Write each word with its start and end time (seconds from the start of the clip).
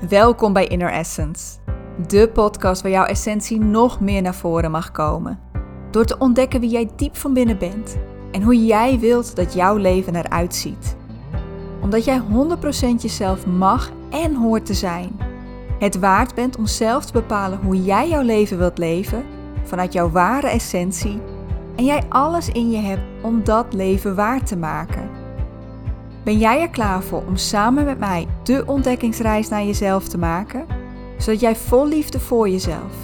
Welkom 0.00 0.52
bij 0.52 0.66
Inner 0.66 0.90
Essence, 0.90 1.58
de 2.08 2.30
podcast 2.32 2.82
waar 2.82 2.90
jouw 2.90 3.04
essentie 3.04 3.60
nog 3.60 4.00
meer 4.00 4.22
naar 4.22 4.34
voren 4.34 4.70
mag 4.70 4.90
komen. 4.90 5.38
Door 5.90 6.04
te 6.04 6.18
ontdekken 6.18 6.60
wie 6.60 6.70
jij 6.70 6.90
diep 6.96 7.16
van 7.16 7.32
binnen 7.32 7.58
bent 7.58 7.96
en 8.32 8.42
hoe 8.42 8.64
jij 8.64 8.98
wilt 8.98 9.36
dat 9.36 9.54
jouw 9.54 9.76
leven 9.76 10.16
eruit 10.16 10.54
ziet. 10.54 10.96
Omdat 11.82 12.04
jij 12.04 12.20
100% 12.20 12.22
jezelf 12.98 13.46
mag 13.46 13.90
en 14.10 14.34
hoort 14.34 14.66
te 14.66 14.74
zijn. 14.74 15.20
Het 15.78 15.98
waard 15.98 16.34
bent 16.34 16.56
om 16.56 16.66
zelf 16.66 17.04
te 17.04 17.12
bepalen 17.12 17.58
hoe 17.64 17.84
jij 17.84 18.08
jouw 18.08 18.22
leven 18.22 18.58
wilt 18.58 18.78
leven 18.78 19.24
vanuit 19.62 19.92
jouw 19.92 20.10
ware 20.10 20.48
essentie 20.48 21.20
en 21.76 21.84
jij 21.84 22.02
alles 22.08 22.48
in 22.48 22.70
je 22.70 22.78
hebt 22.78 23.02
om 23.22 23.44
dat 23.44 23.72
leven 23.72 24.14
waar 24.14 24.44
te 24.44 24.56
maken. 24.56 25.15
Ben 26.26 26.38
jij 26.38 26.60
er 26.60 26.70
klaar 26.70 27.02
voor 27.02 27.26
om 27.26 27.36
samen 27.36 27.84
met 27.84 27.98
mij 27.98 28.26
de 28.42 28.62
ontdekkingsreis 28.66 29.48
naar 29.48 29.64
jezelf 29.64 30.08
te 30.08 30.18
maken? 30.18 30.66
Zodat 31.18 31.40
jij 31.40 31.56
vol 31.56 31.86
liefde 31.86 32.20
voor 32.20 32.48
jezelf 32.48 32.94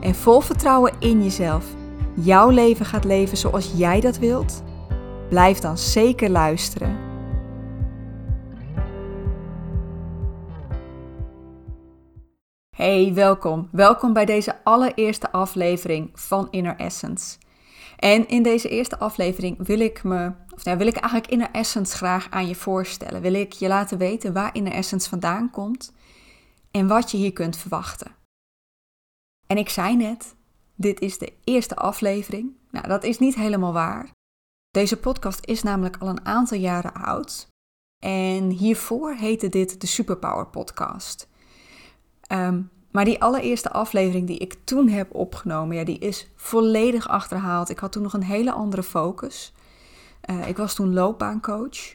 en 0.00 0.14
vol 0.14 0.40
vertrouwen 0.40 0.92
in 0.98 1.22
jezelf 1.22 1.66
jouw 2.14 2.48
leven 2.48 2.86
gaat 2.86 3.04
leven 3.04 3.36
zoals 3.36 3.72
jij 3.76 4.00
dat 4.00 4.18
wilt? 4.18 4.62
Blijf 5.28 5.58
dan 5.58 5.78
zeker 5.78 6.30
luisteren. 6.30 6.96
Hey, 12.76 13.12
welkom. 13.14 13.68
Welkom 13.72 14.12
bij 14.12 14.24
deze 14.24 14.64
allereerste 14.64 15.32
aflevering 15.32 16.10
van 16.14 16.48
Inner 16.50 16.76
Essence. 16.76 17.36
En 18.02 18.28
in 18.28 18.42
deze 18.42 18.68
eerste 18.68 18.98
aflevering 18.98 19.66
wil 19.66 19.80
ik 19.80 20.04
me, 20.04 20.32
of 20.54 20.64
nou, 20.64 20.78
wil 20.78 20.86
ik 20.86 20.96
eigenlijk 20.96 21.32
Inner 21.32 21.50
Essence 21.50 21.96
graag 21.96 22.30
aan 22.30 22.46
je 22.46 22.54
voorstellen. 22.54 23.20
Wil 23.20 23.34
ik 23.34 23.52
je 23.52 23.68
laten 23.68 23.98
weten 23.98 24.32
waar 24.32 24.54
Inner 24.54 24.72
Essence 24.72 25.08
vandaan 25.08 25.50
komt 25.50 25.92
en 26.70 26.86
wat 26.86 27.10
je 27.10 27.16
hier 27.16 27.32
kunt 27.32 27.56
verwachten. 27.56 28.14
En 29.46 29.56
ik 29.56 29.68
zei 29.68 29.96
net, 29.96 30.34
dit 30.74 31.00
is 31.00 31.18
de 31.18 31.32
eerste 31.44 31.76
aflevering. 31.76 32.56
Nou, 32.70 32.88
dat 32.88 33.04
is 33.04 33.18
niet 33.18 33.34
helemaal 33.34 33.72
waar. 33.72 34.10
Deze 34.70 34.96
podcast 34.96 35.46
is 35.46 35.62
namelijk 35.62 35.96
al 35.96 36.08
een 36.08 36.26
aantal 36.26 36.58
jaren 36.58 36.94
oud. 36.94 37.46
En 38.04 38.50
hiervoor 38.50 39.14
heette 39.14 39.48
dit 39.48 39.80
de 39.80 39.86
Superpower 39.86 40.46
Podcast. 40.46 41.28
Um, 42.32 42.70
maar 42.90 43.04
die 43.04 43.22
allereerste 43.22 43.70
aflevering 43.70 44.26
die 44.26 44.38
ik 44.38 44.56
toen 44.64 44.88
heb 44.88 45.14
opgenomen, 45.14 45.76
ja, 45.76 45.84
die 45.84 45.98
is 45.98 46.30
volledig 46.36 47.08
achterhaald. 47.08 47.68
Ik 47.68 47.78
had 47.78 47.92
toen 47.92 48.02
nog 48.02 48.12
een 48.12 48.22
hele 48.22 48.52
andere 48.52 48.82
focus. 48.82 49.52
Uh, 50.30 50.48
ik 50.48 50.56
was 50.56 50.74
toen 50.74 50.92
loopbaancoach. 50.92 51.94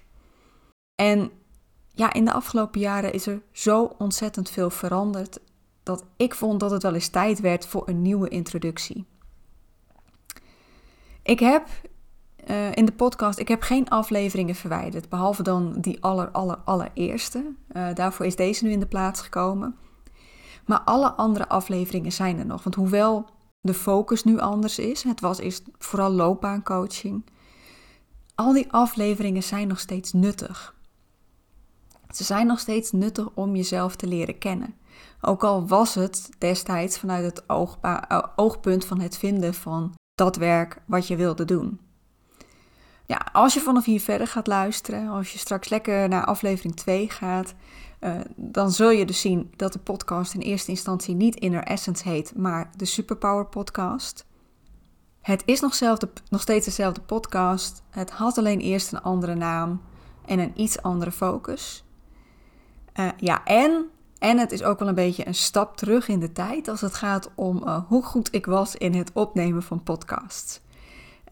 En 0.95 1.31
ja, 1.94 2.14
in 2.14 2.25
de 2.25 2.34
afgelopen 2.34 2.80
jaren 2.80 3.14
is 3.14 3.28
er 3.28 3.42
zo 3.52 3.95
ontzettend 3.97 4.50
veel 4.50 4.69
veranderd 4.69 5.39
dat 5.84 6.06
ik 6.17 6.36
vond 6.36 6.59
dat 6.59 6.72
het 6.72 6.84
wel 6.84 6.94
eens 6.94 7.08
tijd 7.08 7.39
werd 7.39 7.66
voor 7.66 7.88
een 7.88 8.02
nieuwe 8.02 8.30
introductie. 8.30 9.06
Ik 11.23 11.39
heb 11.39 11.67
uh, 12.50 12.72
in 12.72 12.86
de 12.86 12.92
podcast, 12.92 13.39
ik 13.39 13.47
heb 13.47 13.61
geen 13.61 13.89
afleveringen 13.89 14.56
verwijderd, 14.56 15.09
behalve 15.09 15.44
dan 15.44 15.75
die 15.81 16.03
aller, 16.03 16.30
aller, 16.30 16.58
allereerste. 16.66 17.53
Uh, 17.72 17.94
daarvoor 17.94 18.25
is 18.25 18.36
deze 18.36 18.64
nu 18.64 18.72
in 18.72 18.80
de 18.80 18.86
plaats 18.86 19.22
gekomen. 19.22 19.75
Maar 20.66 20.80
alle 20.80 21.12
andere 21.12 21.47
afleveringen 21.47 22.12
zijn 22.12 22.39
er 22.39 22.45
nog. 22.45 22.64
Want 22.64 22.75
hoewel 22.75 23.25
de 23.62 23.73
focus 23.73 24.23
nu 24.23 24.39
anders 24.39 24.80
is, 24.80 25.03
het 25.03 25.19
was 25.19 25.39
eerst 25.39 25.64
vooral 25.78 26.12
loopbaancoaching, 26.12 27.25
al 28.38 28.53
die 28.53 28.71
afleveringen 28.71 29.43
zijn 29.43 29.67
nog 29.67 29.80
steeds 29.80 30.13
nuttig. 30.13 30.75
Ze 32.13 32.23
zijn 32.23 32.47
nog 32.47 32.59
steeds 32.59 32.91
nuttig 32.91 33.29
om 33.33 33.55
jezelf 33.55 33.95
te 33.95 34.07
leren 34.07 34.38
kennen. 34.38 34.75
Ook 35.21 35.44
al 35.44 35.67
was 35.67 35.95
het 35.95 36.29
destijds 36.38 36.99
vanuit 36.99 37.23
het 37.23 37.44
eh, 37.81 38.23
oogpunt 38.35 38.85
van 38.85 39.00
het 39.00 39.17
vinden 39.17 39.53
van 39.53 39.94
dat 40.16 40.35
werk 40.35 40.81
wat 40.85 41.07
je 41.07 41.16
wilde 41.16 41.45
doen. 41.45 41.79
Ja, 43.06 43.28
als 43.31 43.53
je 43.53 43.59
vanaf 43.59 43.85
hier 43.85 44.01
verder 44.01 44.28
gaat 44.28 44.47
luisteren, 44.47 45.09
als 45.09 45.31
je 45.31 45.38
straks 45.38 45.69
lekker 45.69 46.09
naar 46.09 46.25
aflevering 46.25 46.75
2 46.75 47.09
gaat, 47.09 47.53
uh, 48.00 48.16
dan 48.35 48.72
zul 48.72 48.89
je 48.89 49.06
dus 49.06 49.22
zien 49.22 49.53
dat 49.56 49.73
de 49.73 49.79
podcast 49.79 50.33
in 50.33 50.39
eerste 50.39 50.72
instantie 50.72 51.16
niet 51.16 51.35
Inner 51.35 51.63
Essence 51.63 52.09
heet, 52.09 52.35
maar 52.35 52.72
de 52.75 52.85
Superpower 52.85 53.45
Podcast. 53.45 54.26
Het 55.27 55.43
is 55.45 55.59
nog, 55.59 55.75
zelfde, 55.75 56.09
nog 56.29 56.41
steeds 56.41 56.65
dezelfde 56.65 57.01
podcast. 57.01 57.83
Het 57.89 58.11
had 58.11 58.38
alleen 58.38 58.59
eerst 58.59 58.91
een 58.91 59.01
andere 59.01 59.35
naam 59.35 59.81
en 60.25 60.39
een 60.39 60.51
iets 60.55 60.81
andere 60.81 61.11
focus. 61.11 61.83
Uh, 62.99 63.09
ja, 63.17 63.43
en, 63.43 63.89
en 64.19 64.38
het 64.38 64.51
is 64.51 64.63
ook 64.63 64.79
wel 64.79 64.88
een 64.88 64.95
beetje 64.95 65.27
een 65.27 65.35
stap 65.35 65.77
terug 65.77 66.07
in 66.07 66.19
de 66.19 66.31
tijd 66.31 66.67
als 66.67 66.81
het 66.81 66.93
gaat 66.93 67.29
om 67.35 67.63
uh, 67.63 67.79
hoe 67.88 68.03
goed 68.03 68.33
ik 68.33 68.45
was 68.45 68.75
in 68.75 68.93
het 68.93 69.11
opnemen 69.13 69.63
van 69.63 69.83
podcasts. 69.83 70.61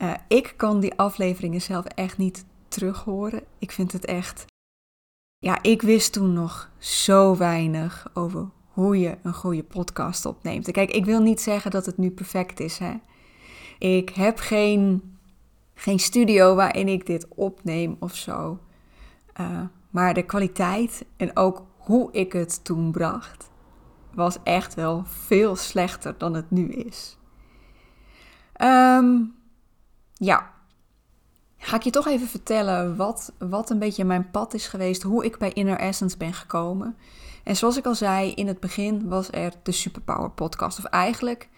Uh, 0.02 0.14
ik 0.28 0.54
kan 0.58 0.80
die 0.80 0.98
afleveringen 0.98 1.62
zelf 1.62 1.86
echt 1.86 2.18
niet 2.18 2.46
terughoren. 2.68 3.44
Ik 3.60 3.72
vind 3.72 3.92
het 3.92 4.06
echt 4.06 4.46
ja, 5.38 5.62
ik 5.62 5.82
wist 5.82 6.14
toen 6.14 6.34
nog 6.34 6.70
zo 6.78 7.38
weinig 7.38 8.08
over 8.14 8.50
hoe 8.68 9.00
je 9.00 9.18
een 9.24 9.34
goede 9.34 9.64
podcast 9.64 10.26
opneemt. 10.26 10.72
Kijk, 10.72 10.92
ik 10.92 11.06
wil 11.06 11.22
niet 11.22 11.42
zeggen 11.42 11.72
dat 11.72 11.86
het 11.86 11.98
nu 11.98 12.12
perfect 12.12 12.60
is. 12.60 12.78
Hè? 12.78 12.94
Ik 13.80 14.10
heb 14.10 14.38
geen, 14.40 15.18
geen 15.74 16.00
studio 16.00 16.56
waarin 16.56 16.88
ik 16.88 17.06
dit 17.06 17.28
opneem 17.36 17.96
of 18.00 18.16
zo. 18.16 18.60
Uh, 19.40 19.62
maar 19.90 20.14
de 20.14 20.24
kwaliteit 20.24 21.06
en 21.18 21.38
ook 21.38 21.66
hoe 21.78 22.10
ik 22.12 22.34
het 22.34 22.64
toen 22.64 22.92
bracht, 22.92 23.50
was 24.14 24.38
echt 24.44 24.74
wel 24.74 25.04
veel 25.06 25.56
slechter 25.56 26.18
dan 26.18 26.34
het 26.34 26.52
nu 26.52 26.70
is. 26.70 27.18
Um, 28.62 29.36
ja, 30.14 30.52
ga 31.58 31.76
ik 31.76 31.82
je 31.82 31.90
toch 31.90 32.08
even 32.08 32.28
vertellen 32.28 32.96
wat, 32.96 33.34
wat 33.38 33.70
een 33.70 33.80
beetje 33.80 34.06
mijn 34.06 34.32
pad 34.32 34.54
is 34.54 34.68
geweest, 34.68 35.02
hoe 35.02 35.26
ik 35.26 35.38
bij 35.38 35.52
Inner 35.54 35.78
Essence 35.78 36.18
ben 36.18 36.34
gekomen. 36.34 36.98
En 37.44 37.56
zoals 37.56 37.78
ik 37.78 37.86
al 37.86 37.96
zei, 37.96 38.32
in 38.32 38.48
het 38.48 38.60
begin 38.60 39.08
was 39.08 39.32
er 39.32 39.54
de 39.64 39.72
Superpower 39.72 40.30
podcast. 40.30 40.78
Of 40.78 40.86
eigenlijk, 40.86 41.50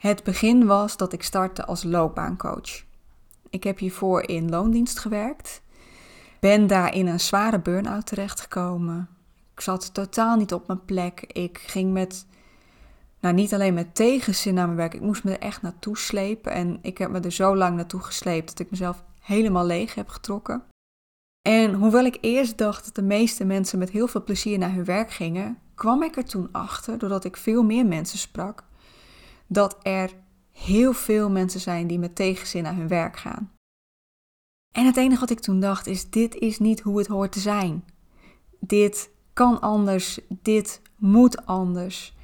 het 0.00 0.22
begin 0.22 0.66
was 0.66 0.96
dat 0.96 1.12
ik 1.12 1.22
startte 1.22 1.64
als 1.64 1.82
loopbaancoach. 1.82 2.84
Ik 3.50 3.64
heb 3.64 3.78
hiervoor 3.78 4.28
in 4.28 4.50
loondienst 4.50 4.98
gewerkt. 4.98 5.62
Ben 6.38 6.66
daar 6.66 6.94
in 6.94 7.06
een 7.06 7.20
zware 7.20 7.60
burn-out 7.60 8.06
terechtgekomen. 8.06 9.08
Ik 9.54 9.60
zat 9.60 9.94
totaal 9.94 10.36
niet 10.36 10.52
op 10.52 10.66
mijn 10.66 10.84
plek. 10.84 11.20
Ik 11.20 11.58
ging 11.58 11.92
met, 11.92 12.26
nou 13.20 13.34
niet 13.34 13.54
alleen 13.54 13.74
met 13.74 13.94
tegenzin 13.94 14.54
naar 14.54 14.64
mijn 14.64 14.76
werk, 14.76 14.94
ik 14.94 15.00
moest 15.00 15.24
me 15.24 15.30
er 15.30 15.38
echt 15.38 15.62
naartoe 15.62 15.98
slepen. 15.98 16.52
En 16.52 16.78
ik 16.82 16.98
heb 16.98 17.10
me 17.10 17.20
er 17.20 17.32
zo 17.32 17.56
lang 17.56 17.76
naartoe 17.76 18.00
gesleept 18.00 18.48
dat 18.48 18.58
ik 18.58 18.70
mezelf 18.70 19.04
helemaal 19.20 19.66
leeg 19.66 19.94
heb 19.94 20.08
getrokken. 20.08 20.62
En 21.48 21.74
hoewel 21.74 22.04
ik 22.04 22.18
eerst 22.20 22.58
dacht 22.58 22.84
dat 22.84 22.94
de 22.94 23.02
meeste 23.02 23.44
mensen 23.44 23.78
met 23.78 23.90
heel 23.90 24.08
veel 24.08 24.24
plezier 24.24 24.58
naar 24.58 24.74
hun 24.74 24.84
werk 24.84 25.10
gingen, 25.10 25.58
kwam 25.74 26.02
ik 26.02 26.16
er 26.16 26.24
toen 26.24 26.48
achter, 26.52 26.98
doordat 26.98 27.24
ik 27.24 27.36
veel 27.36 27.62
meer 27.62 27.86
mensen 27.86 28.18
sprak, 28.18 28.62
dat 29.52 29.76
er 29.82 30.10
heel 30.50 30.92
veel 30.92 31.30
mensen 31.30 31.60
zijn 31.60 31.86
die 31.86 31.98
met 31.98 32.14
tegenzin 32.14 32.62
naar 32.62 32.76
hun 32.76 32.88
werk 32.88 33.16
gaan. 33.16 33.52
En 34.74 34.86
het 34.86 34.96
enige 34.96 35.20
wat 35.20 35.30
ik 35.30 35.40
toen 35.40 35.60
dacht 35.60 35.86
is: 35.86 36.10
dit 36.10 36.34
is 36.34 36.58
niet 36.58 36.80
hoe 36.80 36.98
het 36.98 37.06
hoort 37.06 37.32
te 37.32 37.40
zijn. 37.40 37.84
Dit 38.60 39.10
kan 39.32 39.60
anders, 39.60 40.20
dit 40.28 40.80
moet 40.96 41.46
anders. 41.46 42.16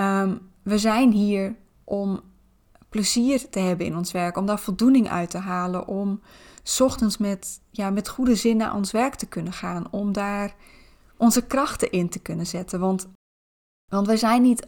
Um, 0.00 0.50
we 0.62 0.78
zijn 0.78 1.12
hier 1.12 1.56
om 1.84 2.20
plezier 2.88 3.48
te 3.48 3.58
hebben 3.58 3.86
in 3.86 3.96
ons 3.96 4.12
werk, 4.12 4.36
om 4.36 4.46
daar 4.46 4.58
voldoening 4.58 5.08
uit 5.08 5.30
te 5.30 5.38
halen, 5.38 5.86
om 5.86 6.20
ochtends 6.78 7.16
met, 7.16 7.60
ja, 7.70 7.90
met 7.90 8.08
goede 8.08 8.34
zin 8.34 8.56
naar 8.56 8.74
ons 8.74 8.90
werk 8.90 9.14
te 9.14 9.26
kunnen 9.26 9.52
gaan, 9.52 9.90
om 9.90 10.12
daar 10.12 10.54
onze 11.16 11.46
krachten 11.46 11.90
in 11.90 12.08
te 12.08 12.18
kunnen 12.18 12.46
zetten. 12.46 12.80
Want, 12.80 13.08
want 13.90 14.06
wij 14.06 14.16
zijn 14.16 14.42
niet 14.42 14.66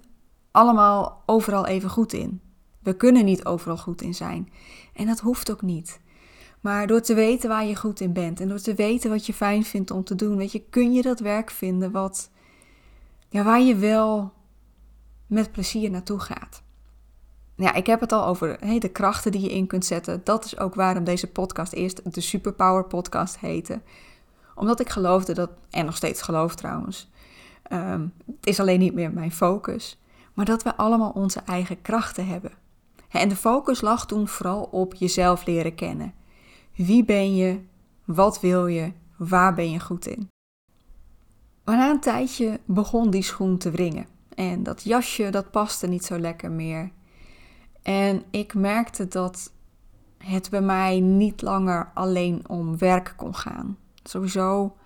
allemaal 0.57 1.23
overal 1.27 1.67
even 1.67 1.91
goed 1.91 2.13
in. 2.13 2.41
We 2.83 2.97
kunnen 2.97 3.25
niet 3.25 3.45
overal 3.45 3.77
goed 3.77 4.03
in 4.03 4.15
zijn. 4.15 4.53
En 4.95 5.07
dat 5.07 5.21
hoeft 5.21 5.51
ook 5.51 5.63
niet. 5.63 6.01
Maar 6.61 6.87
door 6.87 7.01
te 7.01 7.15
weten 7.15 7.49
waar 7.49 7.65
je 7.65 7.77
goed 7.77 8.01
in 8.01 8.13
bent 8.13 8.41
en 8.41 8.49
door 8.49 8.61
te 8.61 8.75
weten 8.75 9.11
wat 9.11 9.27
je 9.27 9.35
fijn 9.35 9.65
vindt 9.65 9.91
om 9.91 10.05
te 10.05 10.15
doen, 10.15 10.37
weet 10.37 10.53
je, 10.53 10.63
kun 10.71 10.93
je 10.93 11.03
dat 11.03 11.21
werk 11.21 11.51
vinden 11.51 11.91
wat, 11.91 12.31
ja, 13.29 13.43
waar 13.43 13.61
je 13.61 13.77
wel 13.77 14.33
met 15.27 15.53
plezier 15.53 15.91
naartoe 15.91 16.21
gaat 16.21 16.65
ja, 17.57 17.75
ik 17.75 17.87
heb 17.87 18.01
het 18.01 18.13
al 18.13 18.27
over 18.27 18.57
hey, 18.61 18.79
de 18.79 18.89
krachten 18.89 19.33
die 19.33 19.41
je 19.41 19.53
in 19.53 19.67
kunt 19.67 19.85
zetten. 19.85 20.21
Dat 20.25 20.45
is 20.45 20.59
ook 20.59 20.75
waarom 20.75 21.05
deze 21.05 21.27
podcast 21.27 21.73
eerst 21.73 22.15
de 22.15 22.21
Superpower 22.21 22.85
Podcast 22.85 23.39
heette. 23.39 23.81
Omdat 24.55 24.81
ik 24.81 24.89
geloofde 24.89 25.35
dat, 25.35 25.51
en 25.71 25.85
nog 25.85 25.97
steeds 25.97 26.23
geloof 26.23 26.55
trouwens, 26.55 27.11
um, 27.73 28.13
het 28.27 28.47
is 28.47 28.61
alleen 28.61 28.79
niet 28.79 28.95
meer 28.95 29.13
mijn 29.13 29.33
focus, 29.33 30.01
maar 30.37 30.45
dat 30.45 30.63
we 30.63 30.77
allemaal 30.77 31.11
onze 31.11 31.41
eigen 31.41 31.83
krachten 31.83 32.27
hebben. 32.27 32.53
En 33.09 33.29
de 33.29 33.37
focus 33.37 33.81
lag 33.81 34.07
toen 34.07 34.29
vooral 34.29 34.63
op 34.63 34.95
jezelf 34.95 35.47
leren 35.47 35.75
kennen. 35.75 36.15
Wie 36.75 37.05
ben 37.05 37.35
je? 37.35 37.61
Wat 38.05 38.41
wil 38.41 38.67
je? 38.67 38.93
Waar 39.17 39.55
ben 39.55 39.71
je 39.71 39.81
goed 39.81 40.07
in? 40.07 40.29
Maar 41.65 41.77
na 41.77 41.91
een 41.91 42.01
tijdje 42.01 42.61
begon 42.65 43.11
die 43.11 43.23
schoen 43.23 43.59
te 43.59 43.71
wringen. 43.71 44.07
En 44.35 44.63
dat 44.63 44.83
jasje, 44.83 45.31
dat 45.31 45.51
paste 45.51 45.87
niet 45.87 46.05
zo 46.05 46.19
lekker 46.19 46.51
meer. 46.51 46.91
En 47.83 48.23
ik 48.31 48.55
merkte 48.55 49.09
dat 49.09 49.53
het 50.19 50.51
bij 50.51 50.61
mij 50.61 51.01
niet 51.01 51.43
langer 51.43 51.91
alleen 51.95 52.49
om 52.49 52.79
werk 52.79 53.15
kon 53.17 53.35
gaan. 53.35 53.79
Sowieso, 54.03 54.77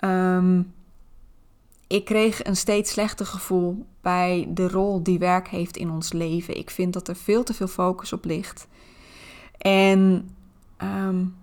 um, 0.00 0.73
ik 1.86 2.04
kreeg 2.04 2.44
een 2.44 2.56
steeds 2.56 2.90
slechter 2.90 3.26
gevoel 3.26 3.86
bij 4.00 4.46
de 4.48 4.68
rol 4.68 5.02
die 5.02 5.18
werk 5.18 5.48
heeft 5.48 5.76
in 5.76 5.90
ons 5.90 6.12
leven. 6.12 6.56
Ik 6.56 6.70
vind 6.70 6.92
dat 6.92 7.08
er 7.08 7.16
veel 7.16 7.42
te 7.42 7.54
veel 7.54 7.66
focus 7.68 8.12
op 8.12 8.24
ligt. 8.24 8.66
En 9.58 10.30
um, 10.78 11.36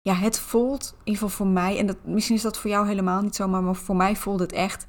ja, 0.00 0.14
het 0.14 0.38
voelt, 0.38 0.90
in 0.92 0.98
ieder 0.98 1.22
geval 1.22 1.36
voor 1.36 1.46
mij, 1.46 1.78
en 1.78 1.86
dat, 1.86 1.96
misschien 2.04 2.36
is 2.36 2.42
dat 2.42 2.58
voor 2.58 2.70
jou 2.70 2.86
helemaal 2.86 3.22
niet 3.22 3.36
zo, 3.36 3.48
maar 3.48 3.74
voor 3.74 3.96
mij 3.96 4.16
voelt 4.16 4.40
het 4.40 4.52
echt 4.52 4.86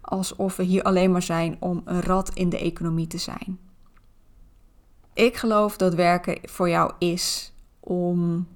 alsof 0.00 0.56
we 0.56 0.62
hier 0.62 0.82
alleen 0.82 1.12
maar 1.12 1.22
zijn 1.22 1.56
om 1.58 1.82
een 1.84 2.02
rat 2.02 2.34
in 2.34 2.48
de 2.48 2.58
economie 2.58 3.06
te 3.06 3.18
zijn. 3.18 3.58
Ik 5.14 5.36
geloof 5.36 5.76
dat 5.76 5.94
werken 5.94 6.38
voor 6.42 6.68
jou 6.68 6.92
is 6.98 7.52
om 7.80 8.46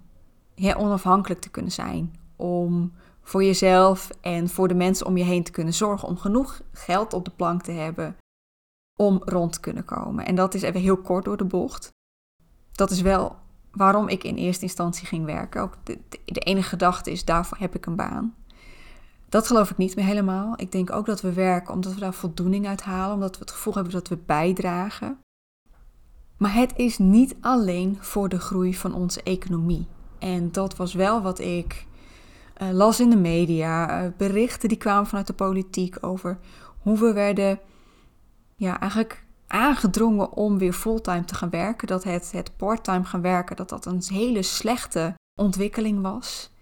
onafhankelijk 0.76 1.40
te 1.40 1.50
kunnen 1.50 1.72
zijn, 1.72 2.14
om 2.36 2.92
voor 3.24 3.44
jezelf 3.44 4.10
en 4.20 4.48
voor 4.48 4.68
de 4.68 4.74
mensen 4.74 5.06
om 5.06 5.16
je 5.16 5.24
heen 5.24 5.42
te 5.42 5.50
kunnen 5.50 5.74
zorgen, 5.74 6.08
om 6.08 6.16
genoeg 6.16 6.60
geld 6.72 7.12
op 7.12 7.24
de 7.24 7.30
plank 7.30 7.62
te 7.62 7.72
hebben 7.72 8.16
om 8.96 9.22
rond 9.24 9.52
te 9.52 9.60
kunnen 9.60 9.84
komen. 9.84 10.26
En 10.26 10.34
dat 10.34 10.54
is 10.54 10.62
even 10.62 10.80
heel 10.80 10.96
kort 10.96 11.24
door 11.24 11.36
de 11.36 11.44
bocht. 11.44 11.92
Dat 12.72 12.90
is 12.90 13.00
wel 13.00 13.36
waarom 13.70 14.08
ik 14.08 14.24
in 14.24 14.36
eerste 14.36 14.64
instantie 14.64 15.06
ging 15.06 15.24
werken. 15.24 15.62
Ook 15.62 15.76
de, 15.82 15.98
de, 16.24 16.40
enige 16.40 16.68
gedachte 16.68 17.10
is, 17.10 17.24
daarvoor 17.24 17.58
heb 17.58 17.74
ik 17.74 17.86
een 17.86 17.96
baan. 17.96 18.34
Dat 19.28 19.46
geloof 19.46 19.70
ik 19.70 19.76
niet 19.76 19.96
meer 19.96 20.04
helemaal. 20.04 20.52
Ik 20.56 20.72
denk 20.72 20.92
ook 20.92 21.06
dat 21.06 21.20
we 21.20 21.32
werken 21.32 21.74
omdat 21.74 21.94
we 21.94 22.00
daar 22.00 22.14
voldoening 22.14 22.66
uit 22.66 22.82
halen, 22.82 23.14
omdat 23.14 23.34
we 23.34 23.40
het 23.40 23.50
gevoel 23.50 23.74
hebben 23.74 23.92
dat 23.92 24.08
we 24.08 24.16
bijdragen. 24.26 25.18
Maar 26.36 26.54
het 26.54 26.72
is 26.76 26.98
niet 26.98 27.36
alleen 27.40 27.96
voor 28.00 28.28
de 28.28 28.38
groei 28.38 28.74
van 28.74 28.94
onze 28.94 29.22
economie. 29.22 29.86
En 30.18 30.52
dat 30.52 30.76
was 30.76 30.94
wel 30.94 31.22
wat 31.22 31.38
ik 31.38 31.86
uh, 32.64 32.70
las 32.70 33.00
in 33.00 33.10
de 33.10 33.16
media, 33.16 34.04
uh, 34.04 34.10
berichten 34.16 34.68
die 34.68 34.78
kwamen 34.78 35.06
vanuit 35.06 35.26
de 35.26 35.32
politiek 35.32 35.96
over 36.00 36.38
hoe 36.78 36.98
we 36.98 37.12
werden 37.12 37.60
ja, 38.56 38.80
eigenlijk 38.80 39.24
aangedrongen 39.46 40.32
om 40.32 40.58
weer 40.58 40.72
fulltime 40.72 41.24
te 41.24 41.34
gaan 41.34 41.50
werken. 41.50 41.86
Dat 41.86 42.04
het, 42.04 42.32
het 42.32 42.56
parttime 42.56 43.04
gaan 43.04 43.22
werken, 43.22 43.56
dat 43.56 43.68
dat 43.68 43.86
een 43.86 44.02
hele 44.06 44.42
slechte 44.42 45.14
ontwikkeling 45.40 46.02
was. 46.02 46.52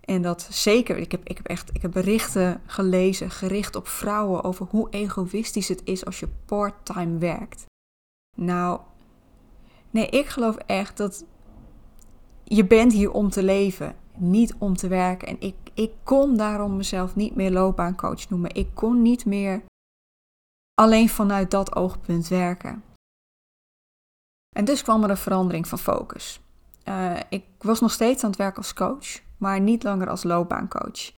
En 0.00 0.22
dat 0.22 0.48
zeker, 0.50 0.96
ik 0.96 1.12
heb, 1.12 1.20
ik 1.24 1.36
heb 1.36 1.46
echt 1.46 1.70
ik 1.72 1.82
heb 1.82 1.92
berichten 1.92 2.60
gelezen 2.66 3.30
gericht 3.30 3.76
op 3.76 3.88
vrouwen 3.88 4.44
over 4.44 4.66
hoe 4.70 4.90
egoïstisch 4.90 5.68
het 5.68 5.80
is 5.84 6.04
als 6.04 6.20
je 6.20 6.28
parttime 6.46 7.18
werkt. 7.18 7.64
Nou, 8.36 8.80
nee, 9.90 10.06
ik 10.06 10.26
geloof 10.26 10.56
echt 10.56 10.96
dat 10.96 11.24
je 12.44 12.66
bent 12.66 12.92
hier 12.92 13.10
om 13.10 13.30
te 13.30 13.42
leven, 13.42 13.96
niet 14.22 14.54
om 14.58 14.76
te 14.76 14.88
werken. 14.88 15.28
En 15.28 15.36
ik, 15.40 15.54
ik 15.74 15.92
kon 16.02 16.36
daarom 16.36 16.76
mezelf 16.76 17.14
niet 17.16 17.34
meer 17.34 17.50
loopbaancoach 17.50 18.28
noemen. 18.28 18.54
Ik 18.54 18.68
kon 18.74 19.02
niet 19.02 19.24
meer 19.24 19.62
alleen 20.74 21.08
vanuit 21.08 21.50
dat 21.50 21.76
oogpunt 21.76 22.28
werken. 22.28 22.82
En 24.56 24.64
dus 24.64 24.82
kwam 24.82 25.04
er 25.04 25.10
een 25.10 25.16
verandering 25.16 25.68
van 25.68 25.78
focus. 25.78 26.40
Uh, 26.88 27.20
ik 27.28 27.44
was 27.58 27.80
nog 27.80 27.90
steeds 27.90 28.22
aan 28.24 28.30
het 28.30 28.38
werk 28.38 28.56
als 28.56 28.74
coach, 28.74 29.20
maar 29.38 29.60
niet 29.60 29.82
langer 29.82 30.08
als 30.08 30.22
loopbaancoach. 30.22 31.12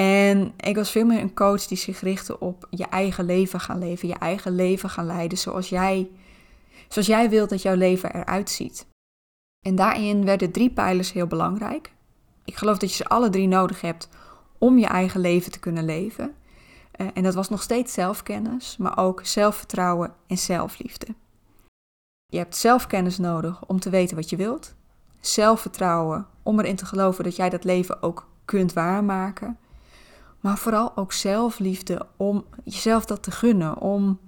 En 0.00 0.52
ik 0.56 0.76
was 0.76 0.90
veel 0.90 1.04
meer 1.04 1.20
een 1.20 1.34
coach 1.34 1.66
die 1.66 1.76
zich 1.76 2.00
richtte 2.00 2.38
op 2.38 2.66
je 2.70 2.84
eigen 2.84 3.24
leven 3.24 3.60
gaan 3.60 3.78
leven, 3.78 4.08
je 4.08 4.14
eigen 4.14 4.54
leven 4.54 4.90
gaan 4.90 5.06
leiden 5.06 5.38
zoals 5.38 5.68
jij, 5.68 6.10
zoals 6.88 7.06
jij 7.06 7.30
wilt 7.30 7.50
dat 7.50 7.62
jouw 7.62 7.74
leven 7.74 8.14
eruit 8.14 8.50
ziet. 8.50 8.86
En 9.66 9.74
daarin 9.74 10.24
werden 10.24 10.52
drie 10.52 10.70
pijlers 10.70 11.12
heel 11.12 11.26
belangrijk. 11.26 11.92
Ik 12.44 12.56
geloof 12.56 12.78
dat 12.78 12.90
je 12.90 12.96
ze 12.96 13.04
alle 13.08 13.30
drie 13.30 13.48
nodig 13.48 13.80
hebt 13.80 14.08
om 14.58 14.78
je 14.78 14.86
eigen 14.86 15.20
leven 15.20 15.52
te 15.52 15.58
kunnen 15.58 15.84
leven. 15.84 16.34
Uh, 16.96 17.06
en 17.14 17.22
dat 17.22 17.34
was 17.34 17.48
nog 17.48 17.62
steeds 17.62 17.92
zelfkennis, 17.92 18.76
maar 18.76 18.98
ook 18.98 19.20
zelfvertrouwen 19.24 20.14
en 20.26 20.38
zelfliefde. 20.38 21.06
Je 22.26 22.38
hebt 22.38 22.56
zelfkennis 22.56 23.18
nodig 23.18 23.66
om 23.66 23.80
te 23.80 23.90
weten 23.90 24.16
wat 24.16 24.30
je 24.30 24.36
wilt. 24.36 24.74
Zelfvertrouwen 25.20 26.26
om 26.42 26.58
erin 26.58 26.76
te 26.76 26.86
geloven 26.86 27.24
dat 27.24 27.36
jij 27.36 27.48
dat 27.48 27.64
leven 27.64 28.02
ook 28.02 28.28
kunt 28.44 28.72
waarmaken. 28.72 29.58
Maar 30.40 30.58
vooral 30.58 30.96
ook 30.96 31.12
zelfliefde 31.12 32.06
om 32.16 32.44
jezelf 32.64 33.04
dat 33.04 33.22
te 33.22 33.30
gunnen. 33.30 33.78
Om, 33.78 34.18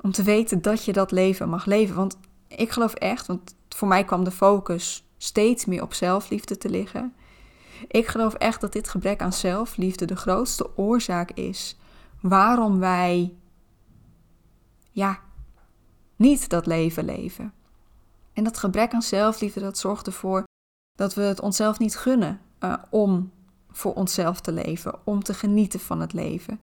om 0.00 0.12
te 0.12 0.22
weten 0.22 0.62
dat 0.62 0.84
je 0.84 0.92
dat 0.92 1.10
leven 1.10 1.48
mag 1.48 1.64
leven. 1.64 1.94
Want 1.94 2.18
ik 2.48 2.70
geloof 2.70 2.94
echt, 2.94 3.26
want 3.26 3.54
voor 3.68 3.88
mij 3.88 4.04
kwam 4.04 4.24
de 4.24 4.30
focus 4.30 5.06
steeds 5.18 5.64
meer 5.64 5.82
op 5.82 5.94
zelfliefde 5.94 6.58
te 6.58 6.70
liggen. 6.70 7.14
Ik 7.88 8.06
geloof 8.06 8.34
echt 8.34 8.60
dat 8.60 8.72
dit 8.72 8.88
gebrek 8.88 9.22
aan 9.22 9.32
zelfliefde 9.32 10.04
de 10.04 10.16
grootste 10.16 10.76
oorzaak 10.76 11.30
is 11.30 11.76
waarom 12.20 12.78
wij 12.78 13.34
ja, 14.90 15.20
niet 16.16 16.48
dat 16.48 16.66
leven 16.66 17.04
leven. 17.04 17.52
En 18.32 18.44
dat 18.44 18.58
gebrek 18.58 18.92
aan 18.92 19.02
zelfliefde, 19.02 19.60
dat 19.60 19.78
zorgt 19.78 20.06
ervoor 20.06 20.44
dat 20.92 21.14
we 21.14 21.22
het 21.22 21.40
onszelf 21.40 21.78
niet 21.78 21.96
gunnen 21.96 22.40
uh, 22.60 22.74
om 22.90 23.32
voor 23.70 23.94
onszelf 23.94 24.40
te 24.40 24.52
leven, 24.52 25.06
om 25.06 25.22
te 25.22 25.34
genieten 25.34 25.80
van 25.80 26.00
het 26.00 26.12
leven. 26.12 26.58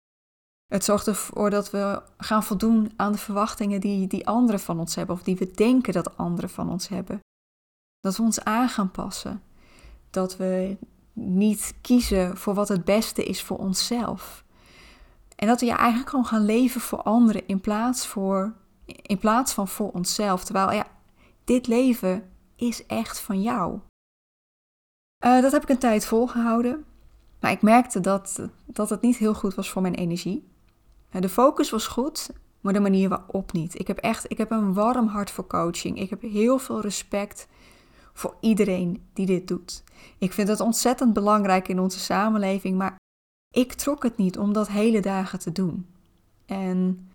Het 0.67 0.85
zorgt 0.85 1.07
ervoor 1.07 1.51
dat 1.51 1.71
we 1.71 2.03
gaan 2.17 2.43
voldoen 2.43 2.93
aan 2.97 3.13
de 3.13 3.19
verwachtingen 3.19 3.81
die, 3.81 4.07
die 4.07 4.27
anderen 4.27 4.61
van 4.61 4.79
ons 4.79 4.95
hebben, 4.95 5.15
of 5.15 5.23
die 5.23 5.37
we 5.37 5.51
denken 5.51 5.93
dat 5.93 6.17
anderen 6.17 6.51
van 6.51 6.71
ons 6.71 6.89
hebben. 6.89 7.21
Dat 8.01 8.17
we 8.17 8.23
ons 8.23 8.41
aan 8.41 8.69
gaan 8.69 8.91
passen. 8.91 9.43
Dat 10.11 10.37
we 10.37 10.77
niet 11.19 11.75
kiezen 11.81 12.37
voor 12.37 12.55
wat 12.55 12.69
het 12.69 12.85
beste 12.85 13.25
is 13.25 13.43
voor 13.43 13.59
onszelf. 13.59 14.45
En 15.37 15.47
dat 15.47 15.61
we 15.61 15.67
ja, 15.67 15.77
eigenlijk 15.77 16.11
gewoon 16.11 16.25
gaan 16.25 16.45
leven 16.45 16.81
voor 16.81 17.03
anderen 17.03 17.47
in 17.47 17.61
plaats, 17.61 18.07
voor, 18.07 18.55
in 18.85 19.19
plaats 19.19 19.53
van 19.53 19.69
voor 19.69 19.91
onszelf. 19.91 20.45
Terwijl 20.45 20.73
ja, 20.73 20.87
dit 21.45 21.67
leven 21.67 22.31
is 22.57 22.87
echt 22.87 23.21
van 23.21 23.43
jou. 23.43 23.81
Uh, 25.25 25.43
dat 25.43 25.53
heb 25.53 25.63
ik 25.63 25.69
een 25.69 25.79
tijd 25.79 26.07
volgehouden. 26.07 26.85
Maar 27.41 27.51
ik 27.51 27.63
merkte 27.63 28.01
dat, 28.01 28.49
dat 28.67 28.91
het 28.91 29.01
niet 29.01 29.17
heel 29.17 29.35
goed 29.35 29.55
was 29.55 29.71
voor 29.71 29.83
mijn 29.83 29.95
energie. 29.95 30.49
Uh, 31.13 31.21
de 31.21 31.29
focus 31.29 31.71
was 31.71 31.87
goed, 31.87 32.31
maar 32.61 32.73
de 32.73 32.81
manier 32.81 33.09
waarop 33.09 33.53
niet. 33.53 33.79
Ik 33.79 33.87
heb 33.87 33.99
echt 33.99 34.31
ik 34.31 34.39
heb 34.39 34.51
een 34.51 34.75
warm 34.75 35.07
hart 35.07 35.31
voor 35.31 35.47
coaching. 35.47 35.99
Ik 35.99 36.11
heb 36.11 36.23
heel 36.23 36.59
veel 36.59 36.81
respect 36.81 37.49
voor 38.19 38.37
iedereen 38.41 39.09
die 39.13 39.27
dit 39.27 39.49
doet. 39.49 39.85
Ik 40.19 40.33
vind 40.33 40.49
het 40.49 40.61
ontzettend 40.61 41.13
belangrijk 41.13 41.69
in 41.69 41.81
onze 41.81 41.99
samenleving, 41.99 42.79
maar 42.79 42.97
ik 43.55 43.73
trok 43.73 44.03
het 44.03 44.17
niet 44.17 44.39
om 44.39 44.53
dat 44.53 44.69
hele 44.69 45.01
dagen 45.01 45.39
te 45.39 45.53
doen. 45.53 45.87
En 46.47 47.09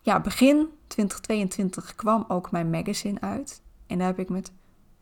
ja, 0.00 0.20
begin 0.20 0.68
2022 0.86 1.94
kwam 1.94 2.24
ook 2.28 2.50
mijn 2.50 2.70
magazine 2.70 3.20
uit. 3.20 3.62
En 3.86 3.98
daar 3.98 4.06
heb 4.06 4.18
ik 4.18 4.28
met 4.28 4.52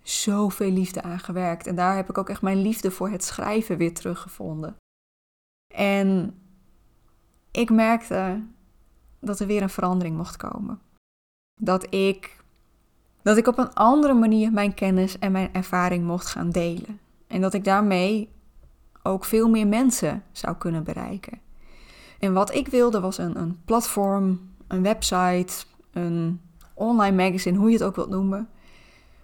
zoveel 0.02 0.70
liefde 0.70 1.02
aan 1.02 1.18
gewerkt. 1.18 1.66
En 1.66 1.74
daar 1.74 1.96
heb 1.96 2.08
ik 2.08 2.18
ook 2.18 2.28
echt 2.28 2.42
mijn 2.42 2.62
liefde 2.62 2.90
voor 2.90 3.08
het 3.10 3.24
schrijven 3.24 3.76
weer 3.76 3.94
teruggevonden. 3.94 4.76
En 5.74 6.38
ik 7.50 7.70
merkte 7.70 8.42
dat 9.20 9.40
er 9.40 9.46
weer 9.46 9.62
een 9.62 9.70
verandering 9.70 10.16
mocht 10.16 10.36
komen. 10.36 10.80
Dat 11.60 11.94
ik, 11.94 12.41
dat 13.22 13.36
ik 13.36 13.46
op 13.46 13.58
een 13.58 13.74
andere 13.74 14.14
manier 14.14 14.52
mijn 14.52 14.74
kennis 14.74 15.18
en 15.18 15.32
mijn 15.32 15.52
ervaring 15.52 16.04
mocht 16.04 16.26
gaan 16.26 16.50
delen. 16.50 17.00
En 17.26 17.40
dat 17.40 17.54
ik 17.54 17.64
daarmee 17.64 18.28
ook 19.02 19.24
veel 19.24 19.48
meer 19.48 19.66
mensen 19.66 20.22
zou 20.32 20.56
kunnen 20.56 20.84
bereiken. 20.84 21.40
En 22.18 22.32
wat 22.32 22.54
ik 22.54 22.68
wilde 22.68 23.00
was 23.00 23.18
een, 23.18 23.38
een 23.38 23.60
platform, 23.64 24.40
een 24.68 24.82
website, 24.82 25.64
een 25.92 26.40
online 26.74 27.16
magazine, 27.16 27.58
hoe 27.58 27.66
je 27.70 27.76
het 27.76 27.82
ook 27.84 27.96
wilt 27.96 28.10
noemen. 28.10 28.48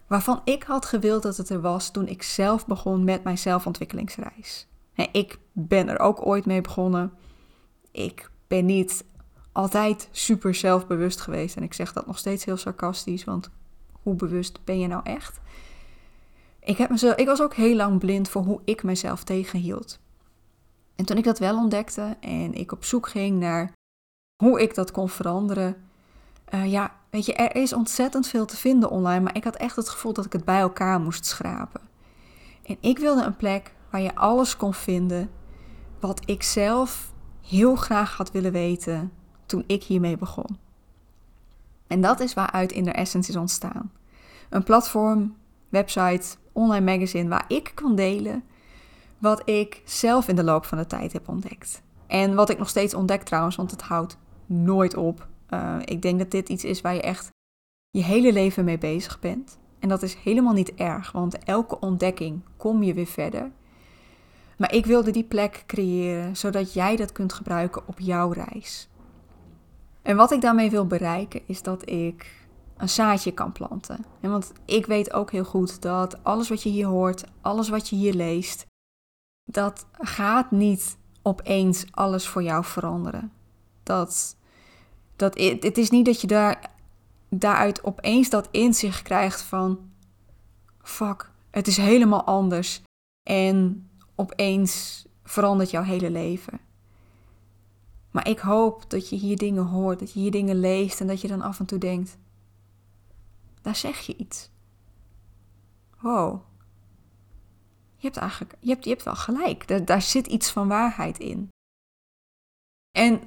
Waarvan 0.07 0.41
ik 0.45 0.63
had 0.63 0.87
gewild 0.87 1.23
dat 1.23 1.37
het 1.37 1.49
er 1.49 1.61
was 1.61 1.91
toen 1.91 2.09
ik 2.09 2.23
zelf 2.23 2.67
begon 2.67 3.05
met 3.05 3.25
mijn 3.25 3.39
zelfontwikkelingsreis. 3.39 4.67
ik 5.13 5.39
ben 5.53 5.89
er 5.89 5.99
ook 5.99 6.27
ooit 6.27 6.47
mee 6.47 6.61
begonnen. 6.61 7.13
Ik 7.91 8.31
ben 8.47 8.65
niet 8.65 9.05
altijd 9.53 10.09
super 10.11 10.55
zelfbewust 10.55 11.21
geweest. 11.21 11.57
En 11.57 11.63
ik 11.63 11.75
zeg 11.75 11.93
dat 11.93 12.07
nog 12.07 12.19
steeds 12.19 12.45
heel 12.45 12.57
sarcastisch, 12.57 13.25
want 13.25 13.51
hoe 14.09 14.17
bewust 14.17 14.65
ben 14.65 14.79
je 14.79 14.87
nou 14.87 15.01
echt? 15.05 15.41
Ik, 16.61 16.79
heb 16.79 16.91
mezelf, 16.91 17.17
ik 17.17 17.27
was 17.27 17.43
ook 17.43 17.55
heel 17.55 17.77
lang 17.77 17.99
blind 17.99 18.29
voor 18.29 18.43
hoe 18.43 18.61
ik 18.65 18.83
mezelf 18.83 19.25
tegenhield. 19.25 19.99
En 20.97 21.05
toen 21.05 21.17
ik 21.17 21.25
dat 21.25 21.39
wel 21.39 21.57
ontdekte 21.57 22.17
en 22.21 22.55
ik 22.55 22.73
op 22.73 22.85
zoek 22.85 23.09
ging 23.09 23.39
naar 23.39 23.73
hoe 24.43 24.63
ik 24.63 24.75
dat 24.75 24.91
kon 24.91 25.09
veranderen. 25.09 25.77
Uh, 26.55 26.71
ja, 26.71 26.95
weet 27.11 27.27
je, 27.27 27.35
er 27.35 27.57
is 27.57 27.73
ontzettend 27.73 28.27
veel 28.27 28.47
te 28.47 28.57
vinden 28.57 28.91
online, 28.91 29.21
maar 29.21 29.37
ik 29.37 29.45
had 29.45 29.57
echt 29.57 29.77
het 29.77 29.89
gevoel 29.89 30.13
dat 30.13 30.25
ik 30.25 30.33
het 30.33 30.45
bij 30.45 30.61
elkaar 30.61 31.01
moest 31.01 31.27
schrapen. 31.27 31.81
En 32.63 32.77
ik 32.81 32.99
wilde 32.99 33.23
een 33.23 33.37
plek 33.37 33.75
waar 33.91 34.01
je 34.01 34.15
alles 34.15 34.57
kon 34.57 34.75
vinden 34.75 35.31
wat 36.01 36.21
ik 36.25 36.43
zelf 36.43 37.13
heel 37.47 37.77
graag 37.77 38.17
had 38.17 38.31
willen 38.31 38.53
weten 38.53 39.13
toen 39.47 39.65
ik 39.67 39.83
hiermee 39.83 40.17
begon. 40.17 40.59
En 41.87 42.01
dat 42.01 42.21
is 42.21 42.35
waaruit 42.35 42.73
Inner 42.73 42.95
Essence 42.95 43.31
is 43.31 43.37
ontstaan. 43.37 43.91
Een 44.49 44.63
platform, 44.63 45.37
website, 45.69 46.37
online 46.53 46.93
magazine 46.93 47.29
waar 47.29 47.45
ik 47.49 47.73
kan 47.75 47.95
delen 47.95 48.43
wat 49.19 49.49
ik 49.49 49.83
zelf 49.85 50.29
in 50.29 50.37
de 50.37 50.45
loop 50.45 50.65
van 50.65 50.79
de 50.79 50.87
tijd 50.87 51.13
heb 51.13 51.29
ontdekt. 51.29 51.83
En 52.07 52.35
wat 52.35 52.51
ik 52.51 52.59
nog 52.59 52.69
steeds 52.69 52.95
ontdek 52.95 53.23
trouwens, 53.23 53.57
want 53.57 53.71
het 53.71 53.83
houdt 53.83 54.19
nooit 54.47 54.97
op. 54.97 55.27
Uh, 55.51 55.77
ik 55.85 56.03
denk 56.03 56.19
dat 56.19 56.31
dit 56.31 56.49
iets 56.49 56.65
is 56.65 56.81
waar 56.81 56.95
je 56.95 57.03
echt 57.03 57.31
je 57.91 58.03
hele 58.03 58.33
leven 58.33 58.65
mee 58.65 58.79
bezig 58.79 59.21
bent. 59.21 59.59
En 59.79 59.89
dat 59.89 60.03
is 60.03 60.15
helemaal 60.15 60.53
niet 60.53 60.75
erg, 60.75 61.13
want 61.13 61.39
elke 61.39 61.81
ontdekking 61.81 62.41
kom 62.57 62.83
je 62.83 62.95
weer 62.95 63.07
verder. 63.07 63.51
Maar 64.57 64.75
ik 64.75 64.87
wilde 64.87 65.11
die 65.11 65.25
plek 65.25 65.65
creëren 65.67 66.37
zodat 66.37 66.73
jij 66.73 66.97
dat 66.97 67.13
kunt 67.13 67.33
gebruiken 67.33 67.83
op 67.87 67.99
jouw 68.01 68.33
reis. 68.33 68.89
En 70.03 70.17
wat 70.17 70.31
ik 70.31 70.41
daarmee 70.41 70.71
wil 70.71 70.87
bereiken 70.87 71.41
is 71.47 71.63
dat 71.63 71.91
ik 71.91 72.47
een 72.79 72.89
zaadje 72.89 73.33
kan 73.33 73.53
planten. 73.53 74.05
En 74.21 74.31
want 74.31 74.53
ik 74.65 74.87
weet 74.87 75.13
ook 75.13 75.31
heel 75.31 75.45
goed 75.45 75.83
dat 75.83 76.25
alles 76.25 76.49
wat 76.49 76.63
je 76.63 76.69
hier 76.69 76.87
hoort, 76.87 77.25
alles 77.41 77.69
wat 77.69 77.89
je 77.89 77.97
hier 77.97 78.15
leest, 78.15 78.67
dat 79.45 79.87
gaat 79.93 80.51
niet 80.51 80.99
opeens 81.23 81.85
alles 81.91 82.29
voor 82.29 82.43
jou 82.43 82.65
veranderen. 82.65 83.33
Dat, 83.83 84.37
dat, 85.17 85.39
het 85.39 85.79
is 85.79 85.91
niet 85.91 86.07
dat 86.07 86.21
je 86.21 86.27
daar, 86.27 86.71
daaruit 87.29 87.85
opeens 87.85 88.31
dat 88.31 88.49
inzicht 88.51 89.03
krijgt 89.03 89.43
van, 89.43 89.91
fuck, 90.83 91.31
het 91.51 91.67
is 91.67 91.77
helemaal 91.77 92.25
anders. 92.25 92.83
En 93.23 93.89
opeens 94.15 95.05
verandert 95.25 95.71
jouw 95.71 95.83
hele 95.83 96.11
leven. 96.11 96.61
Maar 98.11 98.29
ik 98.29 98.39
hoop 98.39 98.91
dat 98.91 99.09
je 99.09 99.17
hier 99.17 99.37
dingen 99.37 99.65
hoort, 99.65 99.99
dat 99.99 100.13
je 100.13 100.21
hier 100.21 100.31
dingen 100.31 100.61
leest 100.61 101.01
en 101.01 101.07
dat 101.07 101.21
je 101.21 101.29
dan 101.29 101.43
af 101.43 101.59
en 101.59 101.67
toe 101.67 101.79
denkt: 101.79 102.19
daar 103.69 103.77
zeg 103.77 103.99
je 103.99 104.17
iets. 104.17 104.51
Wow. 106.01 106.43
Je 107.97 108.07
hebt 108.07 108.17
eigenlijk, 108.17 108.55
je 108.61 108.69
hebt, 108.69 108.85
je 108.85 108.91
hebt 108.91 109.03
wel 109.03 109.17
gelijk. 109.17 109.87
Daar, 109.87 110.03
zit 110.03 110.27
iets 110.27 110.51
van 110.51 110.69
waarheid 110.69 111.19
in. 111.19 111.49
En 112.97 113.21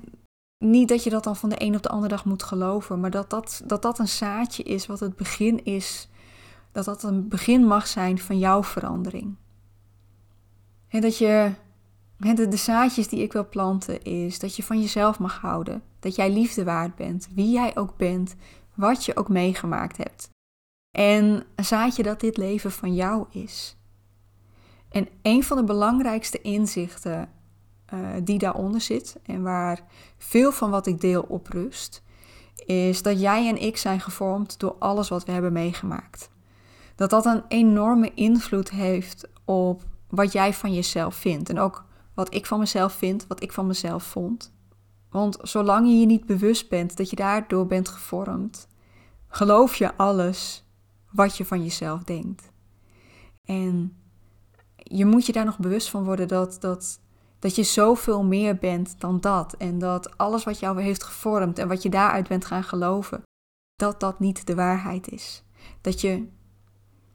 niet 0.57 0.88
dat 0.88 1.03
je 1.03 1.10
dat 1.10 1.24
dan 1.24 1.36
van 1.36 1.50
de 1.50 1.62
een 1.63 1.75
op 1.75 1.83
de 1.83 1.89
andere 1.89 2.07
dag 2.07 2.25
moet 2.25 2.43
geloven, 2.43 3.00
maar 3.00 3.12
dat 3.12 3.29
dat, 3.29 3.62
dat 3.65 3.81
dat 3.81 4.00
een 4.00 4.07
zaadje 4.07 4.63
is 4.63 4.86
wat 4.86 5.00
het 5.00 5.15
begin 5.15 5.65
is. 5.65 6.10
Dat 6.71 6.86
dat 6.86 7.03
een 7.03 7.27
begin 7.27 7.65
mag 7.65 7.88
zijn 7.88 8.19
van 8.19 8.39
jouw 8.39 8.63
verandering. 8.63 9.36
En 10.88 11.01
dat 11.01 11.17
je, 11.17 11.51
de, 12.17 12.48
de 12.48 12.57
zaadjes 12.57 13.07
die 13.07 13.21
ik 13.21 13.33
wil 13.33 13.50
planten, 13.50 14.03
is 14.03 14.39
dat 14.39 14.55
je 14.55 14.63
van 14.63 14.79
jezelf 14.79 15.19
mag 15.19 15.39
houden. 15.39 15.83
Dat 16.00 16.15
jij 16.15 16.31
liefde 16.31 16.63
waard 16.63 16.95
bent, 16.95 17.27
wie 17.33 17.51
jij 17.51 17.77
ook 17.77 17.98
bent, 17.98 18.36
wat 18.75 19.06
je 19.06 19.16
ook 19.16 19.30
meegemaakt 19.30 19.98
hebt. 19.98 20.30
En 20.98 21.44
zaadje 21.56 22.04
dat 22.04 22.20
dit 22.20 22.38
leven 22.38 22.72
van 22.72 22.94
jou 22.94 23.25
is. 23.30 23.75
En 24.90 25.08
een 25.22 25.44
van 25.44 25.58
de 25.58 25.63
belangrijkste 25.63 26.42
inzichten 26.42 27.30
uh, 27.94 28.00
die 28.24 28.38
daaronder 28.38 28.82
zit 28.82 29.16
en 29.24 29.42
waar 29.42 29.82
veel 30.18 30.51
van 30.51 30.70
wat 30.70 30.88
ik 30.88 31.01
deel 31.01 31.25
op 31.28 31.48
rust, 31.48 32.04
is 32.66 33.01
dat 33.01 33.22
jij 33.22 33.48
en 33.48 33.62
ik 33.62 33.78
zijn 33.78 34.00
gevormd 34.00 34.60
door 34.60 34.75
alles 34.80 35.10
wat 35.10 35.25
we 35.25 35.32
hebben 35.32 35.54
meegemaakt. 35.54 36.30
Dat 36.96 37.10
dat 37.10 37.25
een 37.25 37.44
enorme 37.48 38.12
invloed 38.13 38.70
heeft 38.70 39.28
op 39.46 39.84
wat 40.10 40.32
jij 40.32 40.54
van 40.54 40.74
jezelf 40.74 41.16
vindt. 41.16 41.50
En 41.50 41.60
ook 41.60 41.86
wat 42.13 42.34
ik 42.34 42.46
van 42.46 42.60
mezelf 42.60 42.94
vind, 42.94 43.28
wat 43.28 43.44
ik 43.44 43.51
van 43.51 43.68
mezelf 43.68 44.04
vond. 44.04 44.54
Want 45.12 45.38
zolang 45.41 45.88
je 45.88 46.00
je 46.00 46.06
niet 46.06 46.25
bewust 46.25 46.70
bent 46.70 46.98
dat 46.98 47.10
je 47.10 47.15
daardoor 47.15 47.65
bent 47.65 47.89
gevormd, 47.89 48.68
geloof 49.27 49.75
je 49.75 49.98
alles 49.98 50.65
wat 51.12 51.38
je 51.38 51.46
van 51.46 51.63
jezelf 51.63 52.03
denkt. 52.03 52.51
En 53.46 53.98
je 54.75 55.06
moet 55.06 55.25
je 55.25 55.32
daar 55.32 55.46
nog 55.46 55.60
bewust 55.60 55.89
van 55.89 56.03
worden 56.03 56.27
dat, 56.27 56.58
dat, 56.60 57.00
dat 57.39 57.56
je 57.56 57.63
zoveel 57.63 58.24
meer 58.24 58.58
bent 58.58 58.96
dan 59.00 59.20
dat. 59.20 59.53
En 59.53 59.80
dat 59.80 60.18
alles 60.18 60.44
wat 60.44 60.60
jou 60.60 60.82
heeft 60.82 61.03
gevormd 61.03 61.60
en 61.60 61.68
wat 61.68 61.84
je 61.84 61.89
daaruit 61.89 62.27
bent 62.27 62.46
gaan 62.46 62.63
geloven, 62.63 63.22
dat 63.75 64.00
dat 64.00 64.20
niet 64.20 64.48
de 64.48 64.56
waarheid 64.56 65.10
is. 65.12 65.44
Dat 65.82 66.01
je, 66.01 66.27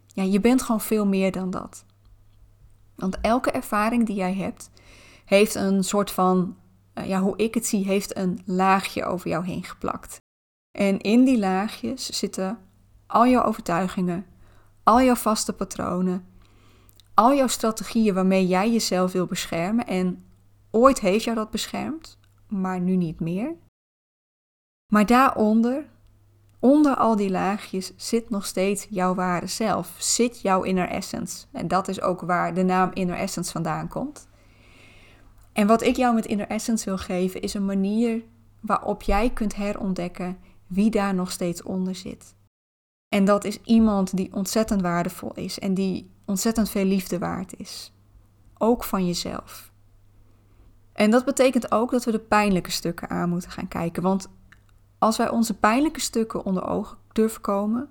ja, 0.07 0.23
je 0.23 0.41
bent 0.41 0.63
gewoon 0.63 0.81
veel 0.81 1.07
meer 1.07 1.33
dan 1.33 1.51
dat. 1.51 1.85
Want 2.95 3.21
elke 3.21 3.51
ervaring 3.51 4.07
die 4.07 4.17
jij 4.17 4.35
hebt, 4.35 4.71
heeft 5.25 5.55
een 5.55 5.85
soort 5.85 6.11
van, 6.11 6.57
ja, 7.05 7.21
hoe 7.21 7.37
ik 7.37 7.55
het 7.55 7.67
zie, 7.67 7.85
heeft 7.85 8.17
een 8.17 8.41
laagje 8.45 9.05
over 9.05 9.29
jou 9.29 9.45
heen 9.45 9.65
geplakt. 9.65 10.19
En 10.79 11.01
in 11.01 11.25
die 11.25 11.39
laagjes 11.39 12.11
zitten 12.11 12.59
al 13.07 13.27
jouw 13.27 13.43
overtuigingen, 13.43 14.27
al 14.83 15.03
jouw 15.03 15.15
vaste 15.15 15.53
patronen, 15.53 16.27
al 17.15 17.35
jouw 17.35 17.47
strategieën 17.47 18.15
waarmee 18.15 18.47
jij 18.47 18.73
jezelf 18.73 19.13
wil 19.13 19.27
beschermen. 19.27 19.87
En 19.87 20.25
ooit 20.71 21.01
heeft 21.01 21.25
jou 21.25 21.37
dat 21.37 21.51
beschermd, 21.51 22.19
maar 22.49 22.81
nu 22.81 22.97
niet 22.97 23.21
meer. 23.21 23.55
Maar 24.93 25.07
daaronder, 25.07 25.87
onder 26.59 26.97
al 26.97 27.17
die 27.17 27.31
laagjes, 27.31 27.93
zit 27.97 28.31
nog 28.31 28.47
steeds 28.47 28.87
jouw 28.91 29.15
ware 29.15 29.47
zelf. 29.47 29.95
Zit 29.99 30.41
jouw 30.41 30.63
inner 30.63 30.89
essence. 30.89 31.47
En 31.53 31.69
dat 31.69 31.89
is 31.89 32.01
ook 32.01 32.21
waar 32.21 32.55
de 32.55 32.63
naam 32.63 32.91
inner 32.93 33.17
essence 33.17 33.53
vandaan 33.53 33.89
komt. 33.89 34.29
En 35.57 35.67
wat 35.67 35.83
ik 35.83 35.97
jou 35.97 36.15
met 36.15 36.27
inner 36.27 36.49
essence 36.49 36.85
wil 36.85 36.99
geven, 36.99 37.41
is 37.41 37.55
een 37.55 37.65
manier 37.65 38.23
waarop 38.61 39.03
jij 39.03 39.31
kunt 39.31 39.55
herontdekken 39.55 40.39
wie 40.67 40.91
daar 40.91 41.15
nog 41.15 41.31
steeds 41.31 41.63
onder 41.63 41.95
zit. 41.95 42.35
En 43.09 43.25
dat 43.25 43.45
is 43.45 43.61
iemand 43.63 44.17
die 44.17 44.33
ontzettend 44.33 44.81
waardevol 44.81 45.33
is 45.35 45.59
en 45.59 45.75
die 45.75 46.11
ontzettend 46.25 46.71
veel 46.71 46.85
liefde 46.85 47.19
waard 47.19 47.59
is. 47.59 47.93
Ook 48.59 48.85
van 48.85 49.07
jezelf. 49.07 49.73
En 50.93 51.11
dat 51.11 51.25
betekent 51.25 51.73
ook 51.73 51.91
dat 51.91 52.05
we 52.05 52.11
de 52.11 52.19
pijnlijke 52.19 52.71
stukken 52.71 53.11
aan 53.11 53.29
moeten 53.29 53.51
gaan 53.51 53.69
kijken. 53.69 54.03
Want 54.03 54.29
als 54.99 55.17
wij 55.17 55.29
onze 55.29 55.59
pijnlijke 55.59 56.01
stukken 56.01 56.45
onder 56.45 56.67
ogen 56.67 56.99
durven 57.13 57.41
komen, 57.41 57.91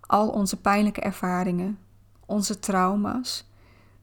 al 0.00 0.28
onze 0.28 0.60
pijnlijke 0.60 1.00
ervaringen, 1.00 1.78
onze 2.26 2.58
trauma's, 2.58 3.50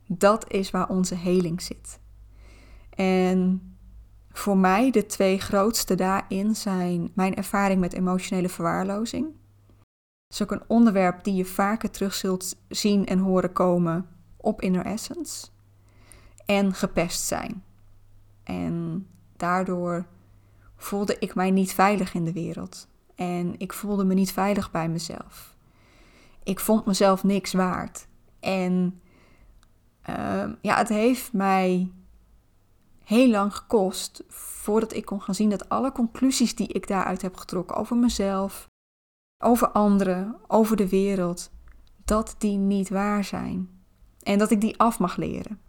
dat 0.07 0.51
is 0.51 0.71
waar 0.71 0.89
onze 0.89 1.15
heling 1.15 1.61
zit. 1.61 1.99
En 2.95 3.61
voor 4.31 4.57
mij 4.57 4.91
de 4.91 5.05
twee 5.05 5.39
grootste 5.39 5.95
daarin 5.95 6.55
zijn 6.55 7.11
mijn 7.13 7.35
ervaring 7.35 7.79
met 7.79 7.93
emotionele 7.93 8.49
verwaarlozing 8.49 9.27
is 10.35 10.41
ook 10.41 10.51
een 10.51 10.63
onderwerp 10.67 11.23
die 11.23 11.33
je 11.33 11.45
vaker 11.45 11.91
terug 11.91 12.13
zult 12.13 12.55
zien 12.69 13.05
en 13.05 13.19
horen 13.19 13.53
komen 13.53 14.07
op 14.37 14.61
Inner 14.61 14.85
Essence. 14.85 15.47
En 16.45 16.73
gepest 16.73 17.21
zijn. 17.21 17.63
En 18.43 19.07
daardoor 19.37 20.05
voelde 20.75 21.15
ik 21.19 21.35
mij 21.35 21.51
niet 21.51 21.73
veilig 21.73 22.13
in 22.13 22.25
de 22.25 22.33
wereld. 22.33 22.87
En 23.15 23.59
ik 23.59 23.73
voelde 23.73 24.05
me 24.05 24.13
niet 24.13 24.31
veilig 24.31 24.71
bij 24.71 24.89
mezelf. 24.89 25.55
Ik 26.43 26.59
vond 26.59 26.85
mezelf 26.85 27.23
niks 27.23 27.53
waard. 27.53 28.07
En 28.39 29.01
uh, 30.09 30.43
ja, 30.61 30.77
het 30.77 30.89
heeft 30.89 31.33
mij 31.33 31.91
heel 33.05 33.29
lang 33.29 33.55
gekost 33.55 34.23
voordat 34.27 34.93
ik 34.93 35.05
kon 35.05 35.21
gaan 35.21 35.35
zien 35.35 35.49
dat 35.49 35.69
alle 35.69 35.91
conclusies 35.91 36.55
die 36.55 36.67
ik 36.67 36.87
daaruit 36.87 37.21
heb 37.21 37.37
getrokken 37.37 37.75
over 37.75 37.97
mezelf, 37.97 38.69
over 39.43 39.67
anderen, 39.67 40.35
over 40.47 40.75
de 40.75 40.89
wereld, 40.89 41.51
dat 42.05 42.35
die 42.37 42.57
niet 42.57 42.89
waar 42.89 43.23
zijn. 43.23 43.69
En 44.21 44.37
dat 44.37 44.51
ik 44.51 44.61
die 44.61 44.79
af 44.79 44.99
mag 44.99 45.15
leren. 45.15 45.59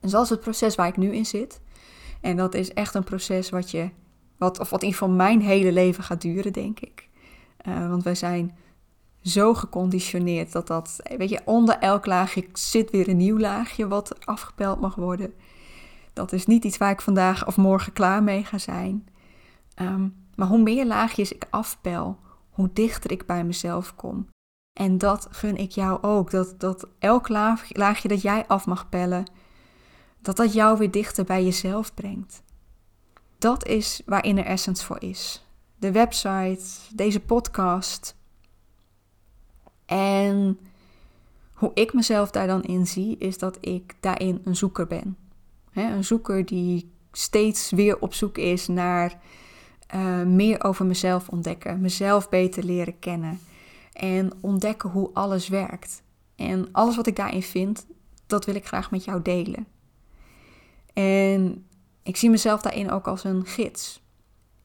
En 0.00 0.08
zoals 0.08 0.30
het 0.30 0.40
proces 0.40 0.74
waar 0.74 0.86
ik 0.86 0.96
nu 0.96 1.14
in 1.14 1.26
zit. 1.26 1.60
En 2.20 2.36
dat 2.36 2.54
is 2.54 2.72
echt 2.72 2.94
een 2.94 3.04
proces 3.04 3.50
wat 3.50 3.70
je, 3.70 3.90
wat, 4.38 4.58
of 4.58 4.70
wat 4.70 4.82
in 4.82 4.92
geval 4.92 5.10
mijn 5.10 5.40
hele 5.40 5.72
leven 5.72 6.04
gaat 6.04 6.20
duren, 6.20 6.52
denk 6.52 6.80
ik. 6.80 7.08
Uh, 7.68 7.88
want 7.88 8.02
wij 8.02 8.14
zijn 8.14 8.56
zo 9.22 9.54
geconditioneerd 9.54 10.52
dat 10.52 10.66
dat, 10.66 11.00
weet 11.16 11.28
je, 11.28 11.40
onder 11.44 11.78
elk 11.78 12.06
laagje 12.06 12.48
zit 12.52 12.90
weer 12.90 13.08
een 13.08 13.16
nieuw 13.16 13.38
laagje 13.38 13.88
wat 13.88 14.26
afgepeld 14.26 14.80
mag 14.80 14.94
worden. 14.94 15.34
Dat 16.12 16.32
is 16.32 16.46
niet 16.46 16.64
iets 16.64 16.76
waar 16.76 16.90
ik 16.90 17.00
vandaag 17.00 17.46
of 17.46 17.56
morgen 17.56 17.92
klaar 17.92 18.22
mee 18.22 18.44
ga 18.44 18.58
zijn. 18.58 19.08
Um, 19.76 20.14
maar 20.34 20.48
hoe 20.48 20.62
meer 20.62 20.86
laagjes 20.86 21.32
ik 21.32 21.46
afpel, 21.50 22.18
hoe 22.50 22.70
dichter 22.72 23.10
ik 23.10 23.26
bij 23.26 23.44
mezelf 23.44 23.94
kom. 23.94 24.28
En 24.72 24.98
dat 24.98 25.28
gun 25.30 25.56
ik 25.56 25.70
jou 25.70 26.02
ook. 26.02 26.30
Dat, 26.30 26.60
dat 26.60 26.88
elk 26.98 27.28
laagje 27.68 28.08
dat 28.08 28.22
jij 28.22 28.46
af 28.46 28.66
mag 28.66 28.88
pellen, 28.88 29.24
dat 30.20 30.36
dat 30.36 30.52
jou 30.52 30.78
weer 30.78 30.90
dichter 30.90 31.24
bij 31.24 31.44
jezelf 31.44 31.94
brengt. 31.94 32.42
Dat 33.38 33.66
is 33.66 34.02
waar 34.06 34.24
Inner 34.24 34.44
Essence 34.44 34.84
voor 34.84 35.02
is. 35.02 35.46
De 35.78 35.92
website, 35.92 36.64
deze 36.94 37.20
podcast. 37.20 38.16
En 39.86 40.58
hoe 41.52 41.70
ik 41.74 41.92
mezelf 41.92 42.30
daar 42.30 42.46
dan 42.46 42.62
in 42.62 42.86
zie, 42.86 43.18
is 43.18 43.38
dat 43.38 43.58
ik 43.60 43.96
daarin 44.00 44.40
een 44.44 44.56
zoeker 44.56 44.86
ben. 44.86 45.16
Een 45.72 46.04
zoeker 46.04 46.46
die 46.46 46.92
steeds 47.12 47.70
weer 47.70 47.98
op 48.00 48.14
zoek 48.14 48.38
is 48.38 48.66
naar 48.66 49.20
uh, 49.94 50.22
meer 50.22 50.64
over 50.64 50.86
mezelf 50.86 51.28
ontdekken, 51.28 51.80
mezelf 51.80 52.28
beter 52.28 52.64
leren 52.64 52.98
kennen 52.98 53.40
en 53.92 54.32
ontdekken 54.40 54.90
hoe 54.90 55.10
alles 55.12 55.48
werkt. 55.48 56.02
En 56.36 56.68
alles 56.72 56.96
wat 56.96 57.06
ik 57.06 57.16
daarin 57.16 57.42
vind, 57.42 57.86
dat 58.26 58.44
wil 58.44 58.54
ik 58.54 58.66
graag 58.66 58.90
met 58.90 59.04
jou 59.04 59.22
delen. 59.22 59.66
En 60.92 61.66
ik 62.02 62.16
zie 62.16 62.30
mezelf 62.30 62.62
daarin 62.62 62.90
ook 62.90 63.06
als 63.06 63.24
een 63.24 63.46
gids. 63.46 64.02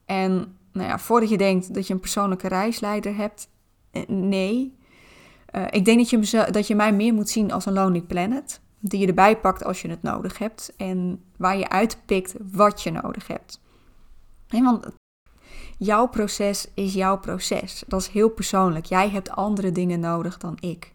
En 0.05 0.57
nou 0.71 0.87
ja, 0.87 0.99
voordat 0.99 1.29
je 1.29 1.37
denkt 1.37 1.73
dat 1.73 1.87
je 1.87 1.93
een 1.93 1.99
persoonlijke 1.99 2.47
reisleider 2.47 3.15
hebt, 3.15 3.49
eh, 3.91 4.07
nee. 4.07 4.75
Uh, 5.55 5.65
ik 5.69 5.85
denk 5.85 5.97
dat 5.97 6.29
je, 6.29 6.47
dat 6.51 6.67
je 6.67 6.75
mij 6.75 6.93
meer 6.93 7.13
moet 7.13 7.29
zien 7.29 7.51
als 7.51 7.65
een 7.65 7.73
Lonely 7.73 8.01
Planet. 8.01 8.61
Die 8.89 9.00
je 9.00 9.08
erbij 9.08 9.38
pakt 9.38 9.63
als 9.63 9.82
je 9.82 9.89
het 9.89 10.01
nodig 10.01 10.38
hebt. 10.38 10.74
En 10.77 11.24
waar 11.38 11.58
je 11.58 11.70
uitpikt 11.70 12.36
wat 12.51 12.82
je 12.82 12.91
nodig 12.91 13.27
hebt. 13.27 13.62
Want 14.48 14.88
jouw 15.77 16.08
proces 16.08 16.67
is 16.74 16.94
jouw 16.94 17.20
proces. 17.20 17.84
Dat 17.88 18.01
is 18.01 18.08
heel 18.08 18.29
persoonlijk. 18.29 18.86
Jij 18.86 19.10
hebt 19.10 19.29
andere 19.29 19.72
dingen 19.72 20.00
nodig 20.00 20.38
dan 20.38 20.58
ik. 20.60 20.94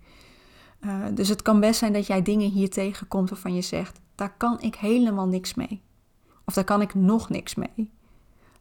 Uh, 0.81 1.05
dus 1.15 1.29
het 1.29 1.43
kan 1.43 1.61
best 1.61 1.79
zijn 1.79 1.93
dat 1.93 2.07
jij 2.07 2.23
dingen 2.23 2.51
hier 2.51 2.71
tegenkomt 2.71 3.31
waarvan 3.31 3.55
je 3.55 3.63
zegt: 3.63 4.01
daar 4.15 4.35
kan 4.37 4.61
ik 4.61 4.75
helemaal 4.75 5.27
niks 5.27 5.55
mee. 5.55 5.83
Of 6.45 6.55
daar 6.55 6.65
kan 6.65 6.81
ik 6.81 6.95
nog 6.95 7.29
niks 7.29 7.55
mee. 7.55 7.91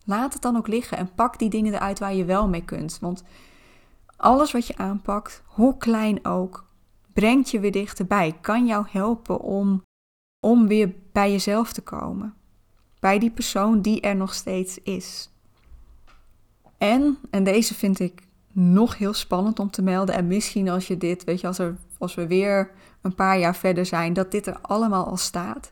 Laat 0.05 0.33
het 0.33 0.41
dan 0.41 0.57
ook 0.57 0.67
liggen 0.67 0.97
en 0.97 1.13
pak 1.15 1.39
die 1.39 1.49
dingen 1.49 1.73
eruit 1.73 1.99
waar 1.99 2.13
je 2.13 2.25
wel 2.25 2.47
mee 2.47 2.65
kunt. 2.65 2.97
Want 3.01 3.23
alles 4.17 4.51
wat 4.51 4.67
je 4.67 4.77
aanpakt, 4.77 5.41
hoe 5.45 5.77
klein 5.77 6.25
ook, 6.25 6.65
brengt 7.13 7.49
je 7.49 7.59
weer 7.59 7.71
dichterbij. 7.71 8.37
Kan 8.41 8.65
jou 8.65 8.85
helpen 8.89 9.39
om, 9.39 9.83
om 10.45 10.67
weer 10.67 10.93
bij 11.11 11.31
jezelf 11.31 11.73
te 11.73 11.81
komen. 11.81 12.33
Bij 12.99 13.19
die 13.19 13.31
persoon 13.31 13.81
die 13.81 14.01
er 14.01 14.15
nog 14.15 14.33
steeds 14.33 14.77
is. 14.77 15.29
En, 16.77 17.17
en 17.29 17.43
deze 17.43 17.73
vind 17.73 17.99
ik 17.99 18.27
nog 18.51 18.97
heel 18.97 19.13
spannend 19.13 19.59
om 19.59 19.69
te 19.69 19.81
melden. 19.81 20.15
En 20.15 20.27
misschien 20.27 20.69
als 20.69 20.87
je 20.87 20.97
dit, 20.97 21.23
weet 21.23 21.41
je, 21.41 21.47
als, 21.47 21.59
er, 21.59 21.77
als 21.97 22.15
we 22.15 22.27
weer 22.27 22.71
een 23.01 23.15
paar 23.15 23.39
jaar 23.39 23.55
verder 23.55 23.85
zijn, 23.85 24.13
dat 24.13 24.31
dit 24.31 24.47
er 24.47 24.59
allemaal 24.61 25.05
al 25.05 25.17
staat. 25.17 25.71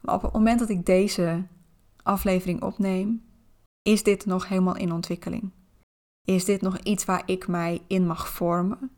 Maar 0.00 0.14
op 0.14 0.22
het 0.22 0.32
moment 0.32 0.58
dat 0.58 0.68
ik 0.68 0.86
deze 0.86 1.46
aflevering 2.02 2.62
opneem, 2.62 3.22
is 3.82 4.02
dit 4.02 4.26
nog 4.26 4.48
helemaal 4.48 4.76
in 4.76 4.92
ontwikkeling. 4.92 5.50
Is 6.24 6.44
dit 6.44 6.60
nog 6.60 6.78
iets 6.78 7.04
waar 7.04 7.22
ik 7.26 7.48
mij 7.48 7.82
in 7.86 8.06
mag 8.06 8.28
vormen? 8.28 8.90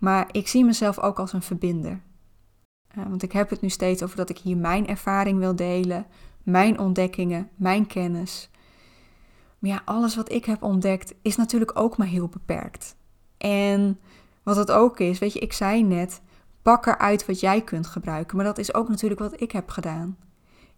Maar 0.00 0.28
ik 0.32 0.48
zie 0.48 0.64
mezelf 0.64 0.98
ook 0.98 1.18
als 1.18 1.32
een 1.32 1.42
verbinder. 1.42 2.02
Uh, 2.98 3.04
want 3.08 3.22
ik 3.22 3.32
heb 3.32 3.50
het 3.50 3.60
nu 3.60 3.68
steeds 3.68 4.02
over 4.02 4.16
dat 4.16 4.30
ik 4.30 4.38
hier 4.38 4.56
mijn 4.56 4.86
ervaring 4.86 5.38
wil 5.38 5.56
delen, 5.56 6.06
mijn 6.42 6.78
ontdekkingen, 6.78 7.50
mijn 7.56 7.86
kennis. 7.86 8.50
Maar 9.58 9.70
ja, 9.70 9.82
alles 9.84 10.16
wat 10.16 10.32
ik 10.32 10.44
heb 10.44 10.62
ontdekt 10.62 11.14
is 11.22 11.36
natuurlijk 11.36 11.78
ook 11.78 11.96
maar 11.96 12.06
heel 12.06 12.28
beperkt. 12.28 12.96
En 13.38 14.00
wat 14.42 14.56
het 14.56 14.70
ook 14.70 15.00
is, 15.00 15.18
weet 15.18 15.32
je, 15.32 15.38
ik 15.38 15.52
zei 15.52 15.82
net, 15.82 16.20
pak 16.62 16.86
eruit 16.86 17.26
wat 17.26 17.40
jij 17.40 17.60
kunt 17.60 17.86
gebruiken. 17.86 18.36
Maar 18.36 18.44
dat 18.44 18.58
is 18.58 18.74
ook 18.74 18.88
natuurlijk 18.88 19.20
wat 19.20 19.40
ik 19.40 19.52
heb 19.52 19.70
gedaan. 19.70 20.16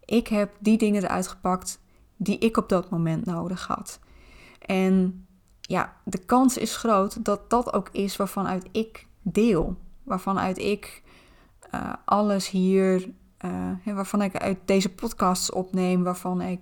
Ik 0.05 0.29
heb 0.29 0.57
die 0.59 0.79
dingen 0.79 1.03
eruit 1.03 1.29
gepakt 1.29 1.81
die 2.17 2.39
ik 2.39 2.57
op 2.57 2.69
dat 2.69 2.91
moment 2.91 3.25
nodig 3.25 3.67
had. 3.67 4.01
En 4.59 5.27
ja, 5.61 5.97
de 6.05 6.19
kans 6.19 6.57
is 6.57 6.77
groot 6.77 7.25
dat 7.25 7.51
dat 7.51 7.73
ook 7.73 7.89
is 7.93 8.17
waarvan 8.17 8.47
uit 8.47 8.69
ik 8.73 9.07
deel. 9.23 9.77
Waarvan 10.03 10.39
uit 10.39 10.59
ik 10.59 11.03
uh, 11.75 11.93
alles 12.05 12.51
hier, 12.51 13.11
uh, 13.45 13.95
waarvan 13.95 14.23
ik 14.23 14.37
uit 14.37 14.59
deze 14.65 14.95
podcasts 14.95 15.51
opneem, 15.51 16.03
waarvan 16.03 16.41
ik, 16.41 16.61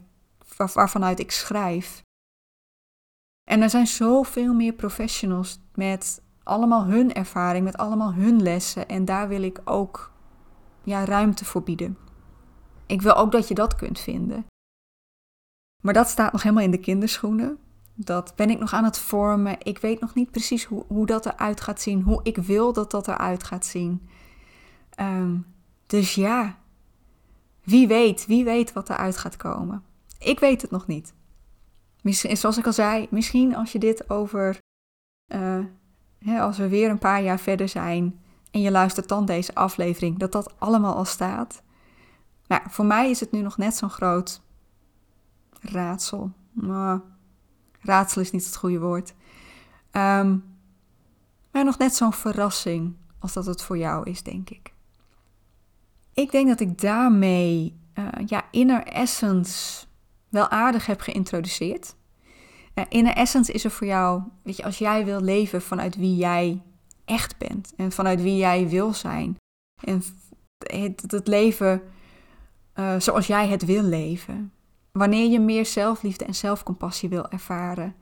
waar, 0.56 0.70
waarvanuit 0.74 1.20
ik 1.20 1.30
schrijf. 1.30 2.02
En 3.50 3.62
er 3.62 3.70
zijn 3.70 3.86
zoveel 3.86 4.54
meer 4.54 4.72
professionals 4.72 5.60
met 5.74 6.22
allemaal 6.42 6.84
hun 6.84 7.12
ervaring, 7.12 7.64
met 7.64 7.76
allemaal 7.76 8.14
hun 8.14 8.42
lessen. 8.42 8.88
En 8.88 9.04
daar 9.04 9.28
wil 9.28 9.42
ik 9.42 9.60
ook 9.64 10.12
ja, 10.82 11.04
ruimte 11.04 11.44
voor 11.44 11.62
bieden. 11.62 11.98
Ik 12.86 13.02
wil 13.02 13.14
ook 13.14 13.32
dat 13.32 13.48
je 13.48 13.54
dat 13.54 13.74
kunt 13.74 14.00
vinden. 14.00 14.46
Maar 15.82 15.94
dat 15.94 16.08
staat 16.08 16.32
nog 16.32 16.42
helemaal 16.42 16.64
in 16.64 16.70
de 16.70 16.80
kinderschoenen. 16.80 17.58
Dat 18.04 18.32
ben 18.36 18.50
ik 18.50 18.58
nog 18.58 18.72
aan 18.72 18.84
het 18.84 18.98
vormen. 18.98 19.56
Ik 19.62 19.78
weet 19.78 20.00
nog 20.00 20.14
niet 20.14 20.30
precies 20.30 20.64
hoe, 20.64 20.84
hoe 20.88 21.06
dat 21.06 21.26
eruit 21.26 21.60
gaat 21.60 21.80
zien. 21.80 22.02
Hoe 22.02 22.20
ik 22.22 22.36
wil 22.36 22.72
dat 22.72 22.90
dat 22.90 23.08
eruit 23.08 23.44
gaat 23.44 23.66
zien. 23.66 24.08
Um, 25.00 25.46
dus 25.86 26.14
ja, 26.14 26.58
wie 27.64 27.88
weet, 27.88 28.26
wie 28.26 28.44
weet 28.44 28.72
wat 28.72 28.90
eruit 28.90 29.16
gaat 29.16 29.36
komen. 29.36 29.82
Ik 30.18 30.40
weet 30.40 30.62
het 30.62 30.70
nog 30.70 30.86
niet. 30.86 31.14
Misschien, 32.02 32.36
zoals 32.36 32.58
ik 32.58 32.66
al 32.66 32.72
zei, 32.72 33.06
misschien 33.10 33.56
als 33.56 33.72
je 33.72 33.78
dit 33.78 34.10
over, 34.10 34.58
uh, 35.28 35.64
hè, 36.18 36.40
als 36.40 36.58
we 36.58 36.68
weer 36.68 36.90
een 36.90 36.98
paar 36.98 37.22
jaar 37.22 37.38
verder 37.38 37.68
zijn 37.68 38.20
en 38.50 38.60
je 38.60 38.70
luistert 38.70 39.08
dan 39.08 39.24
deze 39.24 39.54
aflevering, 39.54 40.18
dat 40.18 40.32
dat 40.32 40.60
allemaal 40.60 40.94
al 40.94 41.04
staat. 41.04 41.62
Nou, 42.46 42.62
voor 42.68 42.84
mij 42.84 43.10
is 43.10 43.20
het 43.20 43.32
nu 43.32 43.40
nog 43.40 43.56
net 43.56 43.74
zo'n 43.74 43.90
groot 43.90 44.42
raadsel. 45.60 46.30
Maar 46.52 47.00
raadsel 47.80 48.20
is 48.20 48.30
niet 48.30 48.44
het 48.44 48.56
goede 48.56 48.80
woord. 48.80 49.14
Um, 49.92 50.44
maar 51.50 51.64
nog 51.64 51.78
net 51.78 51.94
zo'n 51.94 52.12
verrassing 52.12 52.96
als 53.18 53.32
dat 53.32 53.46
het 53.46 53.62
voor 53.62 53.78
jou 53.78 54.10
is, 54.10 54.22
denk 54.22 54.50
ik. 54.50 54.72
Ik 56.14 56.30
denk 56.30 56.48
dat 56.48 56.60
ik 56.60 56.80
daarmee 56.80 57.78
uh, 57.94 58.08
ja, 58.26 58.44
Inner 58.50 58.82
Essence 58.82 59.86
wel 60.28 60.48
aardig 60.48 60.86
heb 60.86 61.00
geïntroduceerd. 61.00 61.94
Uh, 62.74 62.84
inner 62.88 63.14
Essence 63.14 63.52
is 63.52 63.64
er 63.64 63.70
voor 63.70 63.86
jou, 63.86 64.22
weet 64.42 64.56
je, 64.56 64.64
als 64.64 64.78
jij 64.78 65.04
wil 65.04 65.20
leven 65.20 65.62
vanuit 65.62 65.96
wie 65.96 66.16
jij 66.16 66.62
echt 67.04 67.38
bent 67.38 67.72
en 67.76 67.92
vanuit 67.92 68.22
wie 68.22 68.36
jij 68.36 68.68
wil 68.68 68.94
zijn. 68.94 69.36
En 69.84 70.02
het, 70.58 71.04
het 71.06 71.26
leven 71.26 71.82
uh, 72.74 73.00
zoals 73.00 73.26
jij 73.26 73.48
het 73.48 73.64
wil 73.64 73.82
leven. 73.82 74.52
Wanneer 74.92 75.30
je 75.30 75.40
meer 75.40 75.66
zelfliefde 75.66 76.24
en 76.24 76.34
zelfcompassie 76.34 77.08
wil 77.08 77.28
ervaren. 77.28 77.94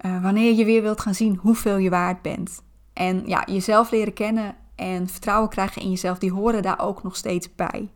Uh, 0.00 0.22
wanneer 0.22 0.54
je 0.54 0.64
weer 0.64 0.82
wilt 0.82 1.00
gaan 1.00 1.14
zien 1.14 1.36
hoeveel 1.36 1.76
je 1.76 1.90
waard 1.90 2.22
bent. 2.22 2.62
En 2.92 3.26
ja, 3.26 3.44
jezelf 3.46 3.90
leren 3.90 4.12
kennen 4.12 4.56
en 4.74 5.08
vertrouwen 5.08 5.48
krijgen 5.48 5.82
in 5.82 5.90
jezelf, 5.90 6.18
die 6.18 6.32
horen 6.32 6.62
daar 6.62 6.80
ook 6.80 7.02
nog 7.02 7.16
steeds 7.16 7.54
bij. 7.54 7.92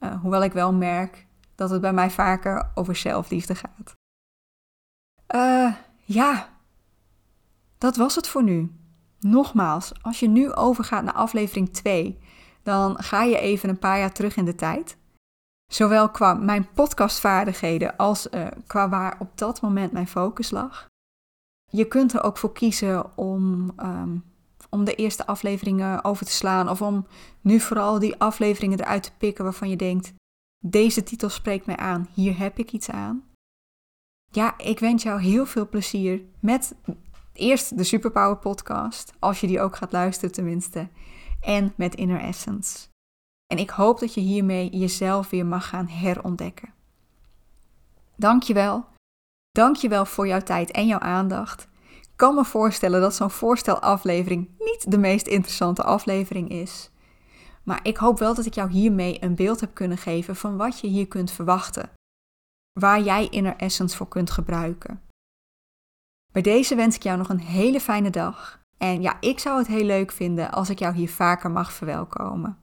Uh, 0.00 0.20
hoewel 0.20 0.42
ik 0.42 0.52
wel 0.52 0.72
merk 0.72 1.26
dat 1.54 1.70
het 1.70 1.80
bij 1.80 1.92
mij 1.92 2.10
vaker 2.10 2.70
over 2.74 2.96
zelfliefde 2.96 3.54
gaat. 3.54 3.96
Uh, 5.34 5.74
ja, 6.04 6.48
dat 7.78 7.96
was 7.96 8.14
het 8.14 8.28
voor 8.28 8.42
nu. 8.42 8.72
Nogmaals, 9.20 9.92
als 10.02 10.20
je 10.20 10.28
nu 10.28 10.52
overgaat 10.52 11.04
naar 11.04 11.14
aflevering 11.14 11.72
2, 11.72 12.18
dan 12.62 13.02
ga 13.02 13.22
je 13.22 13.38
even 13.38 13.68
een 13.68 13.78
paar 13.78 13.98
jaar 13.98 14.12
terug 14.12 14.36
in 14.36 14.44
de 14.44 14.54
tijd. 14.54 14.96
Zowel 15.72 16.10
qua 16.10 16.34
mijn 16.34 16.68
podcastvaardigheden 16.72 17.96
als 17.96 18.26
uh, 18.30 18.46
qua 18.66 18.88
waar 18.88 19.16
op 19.18 19.38
dat 19.38 19.60
moment 19.60 19.92
mijn 19.92 20.08
focus 20.08 20.50
lag. 20.50 20.86
Je 21.70 21.84
kunt 21.84 22.12
er 22.12 22.22
ook 22.22 22.36
voor 22.36 22.52
kiezen 22.52 23.16
om, 23.16 23.72
um, 23.80 24.24
om 24.70 24.84
de 24.84 24.94
eerste 24.94 25.26
afleveringen 25.26 26.04
over 26.04 26.26
te 26.26 26.32
slaan. 26.32 26.68
Of 26.68 26.82
om 26.82 27.06
nu 27.40 27.60
vooral 27.60 27.98
die 27.98 28.20
afleveringen 28.20 28.80
eruit 28.80 29.02
te 29.02 29.12
pikken 29.18 29.44
waarvan 29.44 29.68
je 29.68 29.76
denkt: 29.76 30.12
deze 30.66 31.02
titel 31.02 31.28
spreekt 31.28 31.66
mij 31.66 31.76
aan, 31.76 32.08
hier 32.12 32.38
heb 32.38 32.58
ik 32.58 32.72
iets 32.72 32.90
aan. 32.90 33.24
Ja, 34.30 34.58
ik 34.58 34.78
wens 34.78 35.02
jou 35.02 35.20
heel 35.20 35.46
veel 35.46 35.68
plezier 35.68 36.22
met 36.40 36.74
eerst 37.32 37.76
de 37.76 37.84
Superpower 37.84 38.36
podcast, 38.36 39.12
als 39.18 39.40
je 39.40 39.46
die 39.46 39.60
ook 39.60 39.76
gaat 39.76 39.92
luisteren 39.92 40.32
tenminste, 40.32 40.88
en 41.40 41.72
met 41.76 41.94
Inner 41.94 42.20
Essence. 42.20 42.88
En 43.54 43.60
ik 43.60 43.70
hoop 43.70 44.00
dat 44.00 44.14
je 44.14 44.20
hiermee 44.20 44.68
jezelf 44.70 45.30
weer 45.30 45.46
mag 45.46 45.68
gaan 45.68 45.88
herontdekken. 45.88 46.74
Dankjewel. 48.16 48.86
Dankjewel 49.50 50.06
voor 50.06 50.26
jouw 50.26 50.40
tijd 50.40 50.70
en 50.70 50.86
jouw 50.86 50.98
aandacht. 50.98 51.68
Ik 51.90 52.16
kan 52.16 52.34
me 52.34 52.44
voorstellen 52.44 53.00
dat 53.00 53.14
zo'n 53.14 53.30
voorstelaflevering 53.30 54.48
niet 54.58 54.90
de 54.90 54.98
meest 54.98 55.26
interessante 55.26 55.82
aflevering 55.82 56.48
is. 56.48 56.90
Maar 57.62 57.80
ik 57.82 57.96
hoop 57.96 58.18
wel 58.18 58.34
dat 58.34 58.46
ik 58.46 58.54
jou 58.54 58.70
hiermee 58.70 59.22
een 59.22 59.34
beeld 59.34 59.60
heb 59.60 59.74
kunnen 59.74 59.98
geven 59.98 60.36
van 60.36 60.56
wat 60.56 60.80
je 60.80 60.86
hier 60.86 61.08
kunt 61.08 61.30
verwachten. 61.30 61.90
Waar 62.80 63.00
jij 63.00 63.28
Inner 63.28 63.56
Essence 63.56 63.96
voor 63.96 64.08
kunt 64.08 64.30
gebruiken. 64.30 65.02
Bij 66.32 66.42
deze 66.42 66.74
wens 66.74 66.96
ik 66.96 67.02
jou 67.02 67.18
nog 67.18 67.28
een 67.28 67.40
hele 67.40 67.80
fijne 67.80 68.10
dag. 68.10 68.60
En 68.78 69.02
ja, 69.02 69.16
ik 69.20 69.38
zou 69.38 69.58
het 69.58 69.66
heel 69.66 69.84
leuk 69.84 70.12
vinden 70.12 70.50
als 70.50 70.70
ik 70.70 70.78
jou 70.78 70.94
hier 70.94 71.10
vaker 71.10 71.50
mag 71.50 71.72
verwelkomen. 71.72 72.62